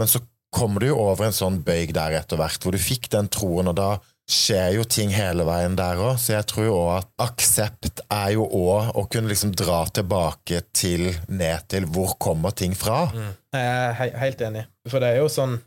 Men 0.00 0.10
så 0.10 0.22
kommer 0.54 0.82
du 0.82 0.90
jo 0.90 1.00
over 1.02 1.28
en 1.28 1.36
sånn 1.36 1.60
bøyg 1.64 1.92
der 1.96 2.16
etter 2.18 2.40
hvert, 2.40 2.62
hvor 2.62 2.74
du 2.74 2.80
fikk 2.80 3.10
den 3.12 3.28
troen, 3.32 3.68
og 3.70 3.76
da 3.78 3.90
skjer 4.28 4.74
jo 4.76 4.84
ting 4.84 5.12
hele 5.14 5.44
veien 5.48 5.76
der 5.78 6.00
òg. 6.02 6.18
Så 6.20 6.34
jeg 6.34 6.46
tror 6.50 6.66
jo 6.66 6.74
òg 6.76 6.90
at 6.98 7.08
aksept 7.28 8.02
er 8.12 8.34
jo 8.36 8.44
òg 8.44 8.92
å 9.00 9.06
kunne 9.08 9.32
liksom 9.32 9.54
dra 9.56 9.82
tilbake 9.94 10.60
til 10.76 11.08
ned 11.28 11.64
til 11.72 11.88
hvor 11.88 12.16
kommer 12.20 12.52
ting 12.56 12.76
fra. 12.76 13.06
Jeg 13.54 13.64
er 13.64 13.96
he 14.02 14.10
helt 14.24 14.44
enig. 14.44 14.66
For 14.88 15.00
det 15.00 15.14
er 15.14 15.22
jo 15.22 15.32
sånn 15.32 15.58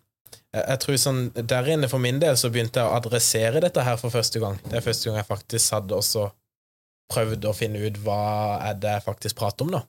jeg 0.52 0.66
jeg 0.68 0.80
tror 0.84 0.98
sånn, 1.00 1.20
Der 1.48 1.70
inne 1.72 1.88
for 1.88 2.04
min 2.04 2.20
del 2.20 2.36
så 2.36 2.50
begynte 2.52 2.82
jeg 2.82 2.90
å 2.90 2.98
adressere 2.98 3.62
dette 3.64 3.84
her 3.88 3.98
for 4.00 4.12
første 4.12 4.40
gang. 4.44 4.58
Det 4.66 4.78
er 4.78 4.84
første 4.84 5.08
gang 5.08 5.22
jeg 5.22 5.30
faktisk 5.30 5.78
hadde 5.78 5.96
også 5.96 6.26
prøvd 7.12 7.48
å 7.48 7.54
finne 7.56 7.80
ut 7.84 8.00
hva 8.04 8.60
er 8.68 8.78
det 8.80 8.98
jeg 8.98 9.06
faktisk 9.06 9.40
prater 9.40 9.68
om, 9.68 9.74
da. 9.76 9.82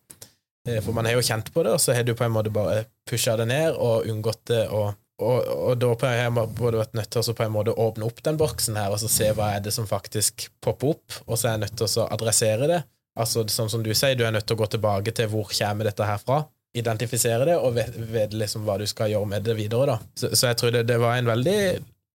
Eh, 0.68 0.80
For 0.82 0.94
man 0.96 1.08
har 1.08 1.16
jo 1.18 1.26
kjent 1.26 1.52
på 1.54 1.64
det, 1.66 1.76
og 1.76 1.82
så 1.82 1.96
har 1.96 2.06
du 2.06 2.14
på 2.14 2.26
en 2.26 2.34
måte 2.34 2.52
bare 2.54 2.84
pusha 3.08 3.36
det 3.40 3.48
ned 3.50 3.78
og 3.78 4.08
unngått 4.10 4.44
det. 4.50 4.66
Og 4.70 4.92
og, 5.22 5.44
og 5.46 5.76
da 5.78 5.90
har 6.02 6.16
jeg 6.18 6.46
både 6.58 6.80
vært 6.80 6.96
nødt 6.98 7.12
til 7.12 7.22
å 7.22 7.34
på 7.36 7.44
en 7.44 7.54
måte 7.54 7.74
åpne 7.78 8.08
opp 8.08 8.22
den 8.26 8.38
boksen 8.40 8.78
her 8.80 8.94
og 8.94 8.98
så 9.02 9.10
se 9.12 9.28
hva 9.36 9.52
er 9.56 9.62
det 9.64 9.74
som 9.74 9.86
faktisk 9.88 10.48
popper 10.64 10.96
opp, 10.96 11.18
og 11.26 11.36
så 11.36 11.48
er 11.48 11.56
jeg 11.56 11.62
nødt 11.66 11.76
til 11.78 12.02
å 12.02 12.08
adressere 12.16 12.70
det. 12.70 12.80
Altså, 13.12 13.44
sånn 13.52 13.70
som 13.70 13.84
du 13.84 13.92
sier, 13.92 14.16
du 14.16 14.24
er 14.24 14.32
nødt 14.34 14.48
til 14.48 14.56
å 14.56 14.62
gå 14.62 14.70
tilbake 14.72 15.12
til 15.14 15.28
hvor 15.30 15.50
kommer 15.52 15.88
dette 15.88 16.08
her 16.08 16.20
fra, 16.22 16.40
identifisere 16.74 17.46
det, 17.50 17.58
og 17.60 17.76
vite 17.76 18.38
liksom 18.40 18.64
hva 18.66 18.78
du 18.80 18.86
skal 18.88 19.12
gjøre 19.12 19.28
med 19.34 19.44
det 19.46 19.56
videre. 19.58 19.92
da. 19.92 20.12
Så, 20.16 20.32
så 20.32 20.50
jeg 20.50 20.60
tror 20.60 20.72
det, 20.74 20.86
det, 20.88 20.98
var 21.02 21.18
en 21.18 21.28
veldig 21.28 21.58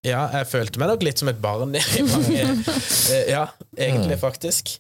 Ja, 0.08 0.24
jeg 0.34 0.50
følte 0.50 0.82
meg 0.82 0.92
nok 0.92 1.06
litt 1.06 1.22
som 1.22 1.30
et 1.30 1.42
barn 1.42 1.78
i 1.78 1.84
mange 2.10 2.48
Ja, 3.30 3.46
egentlig, 3.78 4.18
faktisk. 4.24 4.80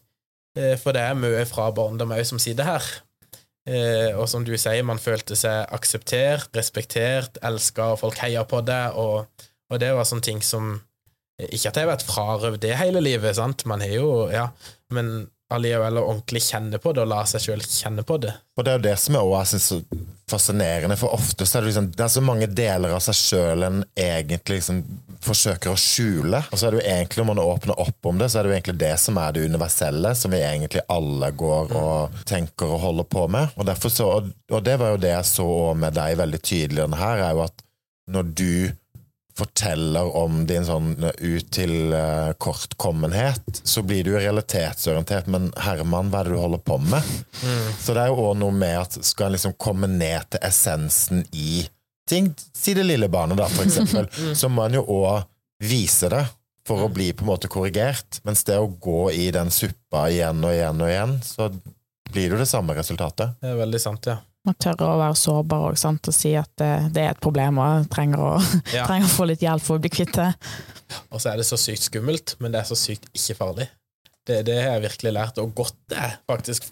Eh, 0.57 0.73
for 0.81 0.97
det 0.97 1.05
er 1.05 1.19
mye 1.19 1.45
fra 1.49 1.69
barndom 1.75 2.15
òg 2.17 2.25
som 2.25 2.41
sitter 2.41 2.65
her. 2.65 2.89
Eh, 3.67 4.15
og 4.15 4.29
som 4.31 4.45
du 4.47 4.53
sier, 4.55 4.83
man 4.87 5.01
følte 5.01 5.35
seg 5.35 5.67
akseptert, 5.75 6.49
respektert, 6.55 7.39
elska, 7.45 7.91
og 7.93 8.01
folk 8.05 8.19
heia 8.23 8.45
på 8.47 8.61
det, 8.63 8.83
og, 8.95 9.27
og, 9.67 9.79
det 9.81 9.91
var 9.95 10.07
sånne 10.07 10.23
ting 10.23 10.43
som 10.45 10.77
Ikke 11.37 11.69
at 11.69 11.75
jeg 11.77 11.83
har 11.83 11.91
vært 11.91 12.05
frarøvd 12.07 12.61
det 12.63 12.77
hele 12.79 13.01
livet, 13.03 13.35
sant, 13.37 13.65
man 13.69 13.83
har 13.83 13.91
jo 13.93 14.11
Ja, 14.33 14.47
men 14.95 15.27
allikevel 15.53 15.99
å 15.99 16.05
ordentlig 16.09 16.41
kjenne 16.47 16.79
på 16.81 16.91
det, 16.95 17.03
og 17.03 17.11
la 17.11 17.21
seg 17.29 17.43
sjøl 17.43 17.61
kjenne 17.63 18.03
på 18.07 18.17
det. 18.23 18.33
Og 18.57 18.65
det 18.65 18.71
er 18.71 18.79
jo 18.79 18.85
det 18.87 18.95
som 18.99 19.15
er 19.15 19.27
også, 19.27 19.59
jeg 19.59 19.63
synes, 19.67 20.07
fascinerende, 20.27 20.97
for 20.99 21.15
ofte 21.15 21.47
så 21.47 21.57
er 21.57 21.63
det 21.63 21.69
liksom 21.71 21.91
Det 21.95 22.03
er 22.03 22.11
så 22.11 22.23
mange 22.23 22.49
deler 22.51 22.95
av 22.95 23.03
seg 23.03 23.19
sjøl 23.19 23.67
en 23.67 23.83
egentlig 23.95 24.59
liksom 24.59 24.81
forsøker 25.23 25.73
å 25.73 25.79
skjule. 25.79 26.41
Og 26.51 26.59
så 26.59 26.67
er 26.67 26.75
det 26.75 26.81
jo 26.81 26.87
egentlig, 26.93 27.23
når 27.23 27.29
man 27.31 27.43
åpner 27.43 27.81
opp 27.83 28.09
om 28.09 28.19
det, 28.21 28.29
så 28.31 28.39
er 28.39 28.45
det 28.45 28.51
jo 28.51 28.57
egentlig 28.57 28.79
det 28.81 28.93
som 29.01 29.19
er 29.21 29.35
det 29.35 29.45
universelle, 29.47 30.15
som 30.15 30.33
vi 30.33 30.41
egentlig 30.43 30.83
alle 30.93 31.31
går 31.43 31.75
og 31.77 32.17
tenker 32.29 32.73
og 32.73 32.83
holder 32.85 33.07
på 33.11 33.27
med. 33.37 33.55
Og, 33.57 33.71
så, 33.91 34.09
og 34.51 34.59
det 34.65 34.75
var 34.81 34.93
jo 34.93 35.05
det 35.05 35.13
jeg 35.13 35.29
så 35.31 35.51
med 35.77 35.97
deg 35.97 36.19
veldig 36.21 36.41
tydelig 36.43 36.83
denne 36.83 36.99
her, 37.01 37.23
er 37.29 37.37
jo 37.37 37.45
at 37.47 37.65
når 38.07 38.35
du 38.39 38.51
forteller 39.37 40.15
om 40.17 40.41
din 40.49 40.65
sånn 40.65 40.95
ut 40.97 41.49
til 41.53 41.93
uh, 41.93 42.33
kortkommenhet, 42.41 43.61
så 43.63 43.83
blir 43.85 44.07
du 44.07 44.15
realitetsorientert. 44.15 45.29
Men 45.29 45.51
Herman, 45.61 46.09
hva 46.09 46.23
er 46.23 46.29
det 46.29 46.37
du 46.37 46.41
holder 46.41 46.63
på 46.65 46.79
med? 46.81 47.11
Mm. 47.43 47.67
Så 47.77 47.93
det 47.93 48.03
er 48.03 48.11
jo 48.11 48.29
òg 48.31 48.39
noe 48.41 48.55
med 48.55 48.79
at 48.81 48.97
skal 49.05 49.29
en 49.29 49.37
liksom 49.37 49.57
komme 49.61 49.89
ned 49.91 50.31
til 50.33 50.41
essensen 50.47 51.25
i 51.37 51.67
ting, 52.07 52.31
si 52.55 52.75
det 52.77 52.85
lille 52.87 53.09
barnet, 53.11 53.39
da, 53.39 53.47
for 53.51 53.67
eksempel, 53.67 54.09
mm. 54.19 54.35
så 54.37 54.49
må 54.51 54.67
en 54.67 54.79
jo 54.79 54.85
òg 54.97 55.27
vise 55.63 56.09
det 56.13 56.23
for 56.67 56.83
å 56.83 56.91
bli 56.91 57.11
på 57.15 57.23
en 57.23 57.31
måte 57.31 57.49
korrigert. 57.51 58.19
Mens 58.27 58.43
det 58.47 58.57
å 58.59 58.67
gå 58.67 59.09
i 59.15 59.29
den 59.35 59.51
suppa 59.53 60.07
igjen 60.11 60.43
og 60.43 60.53
igjen 60.53 60.83
og 60.83 60.91
igjen, 60.91 61.19
så 61.23 61.49
blir 62.11 62.27
det 62.27 62.35
jo 62.35 62.41
det 62.41 62.49
samme 62.49 62.75
resultatet. 62.77 63.37
Det 63.41 63.53
er 63.53 63.61
veldig 63.61 63.81
sant, 63.81 64.09
ja. 64.09 64.19
Man 64.47 64.55
tørre 64.63 64.87
å 64.87 64.99
være 65.01 65.17
sårbar 65.19 65.65
og, 65.73 65.79
sant, 65.79 66.07
og 66.07 66.15
si 66.15 66.31
at 66.39 66.51
det, 66.59 66.71
det, 66.95 67.03
er 67.03 67.15
et 67.15 67.23
problem 67.23 67.59
og 67.59 67.89
trenger 67.91 68.21
å, 68.23 68.33
ja. 68.75 68.85
trenger 68.87 69.09
å 69.09 69.15
få 69.15 69.27
litt 69.27 69.43
hjelp 69.43 69.63
for 69.63 69.79
å 69.79 69.83
bli 69.83 69.91
kvitt 69.91 70.15
det. 70.15 70.29
Og 71.11 71.19
så 71.19 71.33
er 71.33 71.41
det 71.41 71.47
så 71.49 71.59
sykt 71.59 71.89
skummelt, 71.89 72.37
men 72.39 72.53
det 72.53 72.61
er 72.61 72.69
så 72.69 72.77
sykt 72.79 73.09
ikke 73.11 73.35
farlig. 73.41 73.67
Det, 74.27 74.41
det 74.47 74.55
har 74.59 74.77
jeg 74.77 74.87
virkelig 74.87 75.13
lært, 75.15 75.43
og 75.43 75.51
godt 75.55 75.75
det 75.91 75.99
er 76.03 76.15
faktisk. 76.27 76.71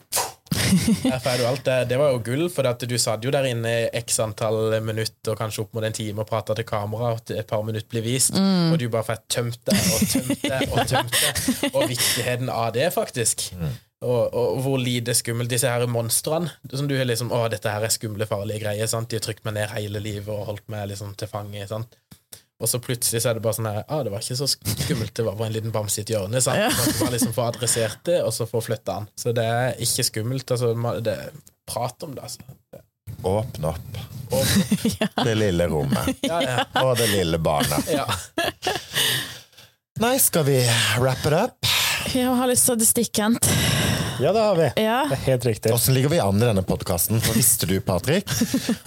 Det, 1.65 1.77
det, 1.89 1.97
var 1.99 2.13
jo 2.13 2.21
gull, 2.25 2.45
for 2.53 2.67
du 2.85 2.95
satt 3.01 3.25
jo 3.25 3.33
der 3.33 3.47
inne 3.49 3.73
x 4.01 4.19
antall 4.23 4.77
minutter, 4.85 5.37
kanskje 5.39 5.65
opp 5.65 5.75
mot 5.77 5.85
en 5.85 5.95
time, 5.95 6.23
og 6.23 6.29
prata 6.29 6.55
til 6.57 6.67
kamera, 6.67 7.13
og 7.15 7.33
et 7.33 7.49
par 7.49 7.63
minutter 7.67 7.89
blir 7.91 8.05
vist, 8.05 8.35
mm. 8.35 8.73
og 8.73 8.79
du 8.81 8.87
bare 8.93 9.09
fikk 9.11 9.25
tømt 9.37 9.59
det 9.69 9.79
og 9.79 10.05
tømt 10.13 10.45
det 10.45 10.61
og 10.69 10.79
tømt 10.91 11.17
det. 11.17 11.73
Og 11.73 11.89
viktigheten 11.89 12.51
av 12.53 12.71
det, 12.75 12.89
faktisk. 12.95 13.49
Mm. 13.59 13.73
Og, 14.05 14.33
og, 14.35 14.57
hvor 14.61 14.77
lite 14.77 15.15
skummelt 15.17 15.49
disse 15.49 15.69
her 15.71 15.85
monstrene 15.89 16.51
som 16.73 16.87
du 16.89 16.93
har 16.97 17.07
liksom, 17.07 17.31
å, 17.33 17.45
dette 17.49 17.71
her 17.71 17.85
er 17.87 17.93
skumle, 17.93 18.27
farlige 18.29 18.61
greier. 18.65 18.89
sant? 18.91 19.09
De 19.09 19.17
har 19.17 19.23
trykt 19.25 19.45
meg 19.47 19.55
ned 19.57 19.71
hele 19.71 20.01
livet 20.03 20.29
og 20.33 20.49
holdt 20.51 20.67
meg 20.71 20.89
liksom 20.91 21.15
til 21.17 21.31
fange. 21.31 21.63
sant? 21.69 21.95
Og 22.63 22.69
så 22.71 22.79
plutselig 22.79 23.19
så 23.21 23.29
er 23.29 23.37
det 23.37 23.43
bare 23.43 23.57
sånn 23.57 23.67
her 23.67 23.81
ah, 23.91 24.01
det 24.05 24.13
var 24.13 24.23
ikke 24.23 24.37
så 24.39 24.47
skummelt, 24.47 25.11
det 25.17 25.25
var 25.27 25.35
bare 25.35 25.49
en 25.51 25.55
liten 25.57 25.73
bamse 25.75 25.99
i 25.99 26.05
et 26.05 26.13
hjørne. 26.13 26.39
sant? 26.43 26.61
Man 26.77 26.99
bare 27.01 27.15
liksom 27.17 27.33
få 27.35 27.49
adressert 27.49 27.99
det, 28.07 28.21
og 28.23 28.31
så 28.35 28.47
få 28.47 28.61
flytta 28.63 29.01
den. 29.01 29.09
Så 29.19 29.33
det 29.35 29.43
er 29.43 29.81
ikke 29.83 30.07
skummelt. 30.07 30.55
altså, 30.55 30.71
det, 31.03 31.17
Prat 31.67 32.03
om 32.05 32.13
det, 32.15 32.21
altså. 32.21 32.39
Åpne 33.25 33.67
opp. 33.73 33.97
Åpne 34.31 34.63
opp. 34.63 34.85
ja. 35.01 35.09
Det 35.23 35.35
lille 35.35 35.67
rommet. 35.67 36.15
Ja, 36.29 36.41
ja. 36.45 36.57
Og 36.83 36.95
det 36.97 37.09
lille 37.11 37.41
barnet. 37.41 37.89
Ja. 37.91 38.05
Nei, 39.99 40.17
skal 40.19 40.45
vi 40.47 40.59
wrap 40.99 41.25
it 41.25 41.33
up? 41.35 41.73
Jeg 42.13 42.31
har 42.31 42.47
litt 42.51 42.61
statistikk, 42.61 43.11
Kent. 43.15 43.49
Ja, 44.19 44.33
det 44.33 44.39
har 44.39 44.55
vi. 44.55 44.71
Ja. 44.83 45.05
Det 45.09 45.15
er 45.15 45.19
helt 45.25 45.45
riktig. 45.45 45.73
Åssen 45.73 45.93
ligger 45.93 46.09
vi 46.09 46.19
an 46.19 46.41
i 46.41 46.45
denne 46.45 46.63
podkasten? 46.63 47.21
Visste 47.35 47.65
du, 47.69 47.81
Patrick, 47.81 48.29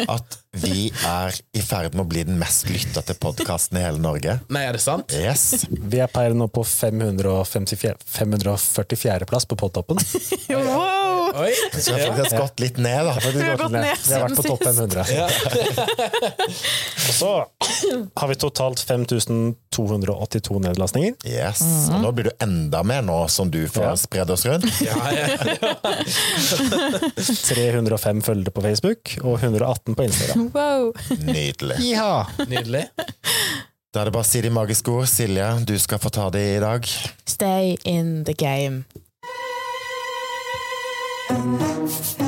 at 0.08 0.38
vi 0.56 0.92
er 1.06 1.34
i 1.52 1.60
ferd 1.62 1.94
med 1.94 2.00
å 2.06 2.08
bli 2.08 2.24
den 2.28 2.38
mest 2.40 2.70
lytta 2.72 3.02
til 3.06 3.14
podkasten 3.20 3.78
i 3.78 3.80
hele 3.84 3.98
Norge? 4.02 4.38
Nei, 4.48 4.62
er 4.68 4.72
det 4.78 4.82
sant? 4.84 5.12
Yes. 5.14 5.64
Vi 5.68 5.98
er 6.00 6.06
per 6.12 6.30
nå 6.36 6.48
på 6.48 6.64
544.-plass 6.66 9.46
på 9.48 9.56
podtoppen. 9.60 9.96
wow! 10.68 10.97
Oi. 11.38 11.53
Så 11.74 11.94
jeg 11.94 12.09
har 12.09 12.16
faktisk 12.16 12.37
gått 12.40 12.62
litt 12.62 12.79
ned, 12.83 13.07
da. 13.07 13.14
Vi 13.22 13.42
har, 13.42 13.57
gått 13.61 13.74
ned. 13.74 14.03
vi 14.05 14.14
har 14.14 14.24
vært 14.24 14.38
på 14.38 14.44
topp 14.46 14.64
500. 14.64 15.05
Ja. 15.14 15.27
Og 17.09 17.14
så 17.14 17.31
har 18.18 18.29
vi 18.31 18.37
totalt 18.40 18.83
5282 18.83 20.59
nedlastninger. 20.66 21.14
Yes. 21.29 21.62
Og 21.92 22.03
nå 22.03 22.12
blir 22.16 22.31
du 22.31 22.44
enda 22.44 22.83
mer 22.87 23.05
nå 23.07 23.20
som 23.33 23.51
du 23.53 23.61
får 23.70 23.96
spredd 24.03 24.33
oss 24.35 24.46
rundt. 24.48 24.66
Ja, 24.85 24.98
ja. 25.14 25.27
305 27.16 28.22
følgere 28.29 28.55
på 28.55 28.64
Facebook 28.66 29.14
og 29.22 29.38
118 29.42 29.94
på 29.94 30.09
Instagram. 30.09 30.51
Wow. 30.59 30.92
Nydelig. 31.22 31.77
Ja. 31.90 32.27
Nydelig. 32.48 32.87
Da 33.94 34.01
er 34.03 34.09
det 34.09 34.14
bare 34.14 34.24
å 34.24 34.29
si 34.29 34.40
de 34.44 34.51
magiske 34.53 34.90
ord. 34.92 35.07
Silje, 35.11 35.46
du 35.68 35.74
skal 35.81 36.01
få 36.03 36.11
ta 36.12 36.29
det 36.35 36.44
i 36.57 36.59
dag. 36.62 36.88
Stay 37.29 37.77
in 37.88 38.24
the 38.29 38.35
game. 38.37 38.85
and, 41.30 41.62
and, 41.62 42.16
and. 42.20 42.27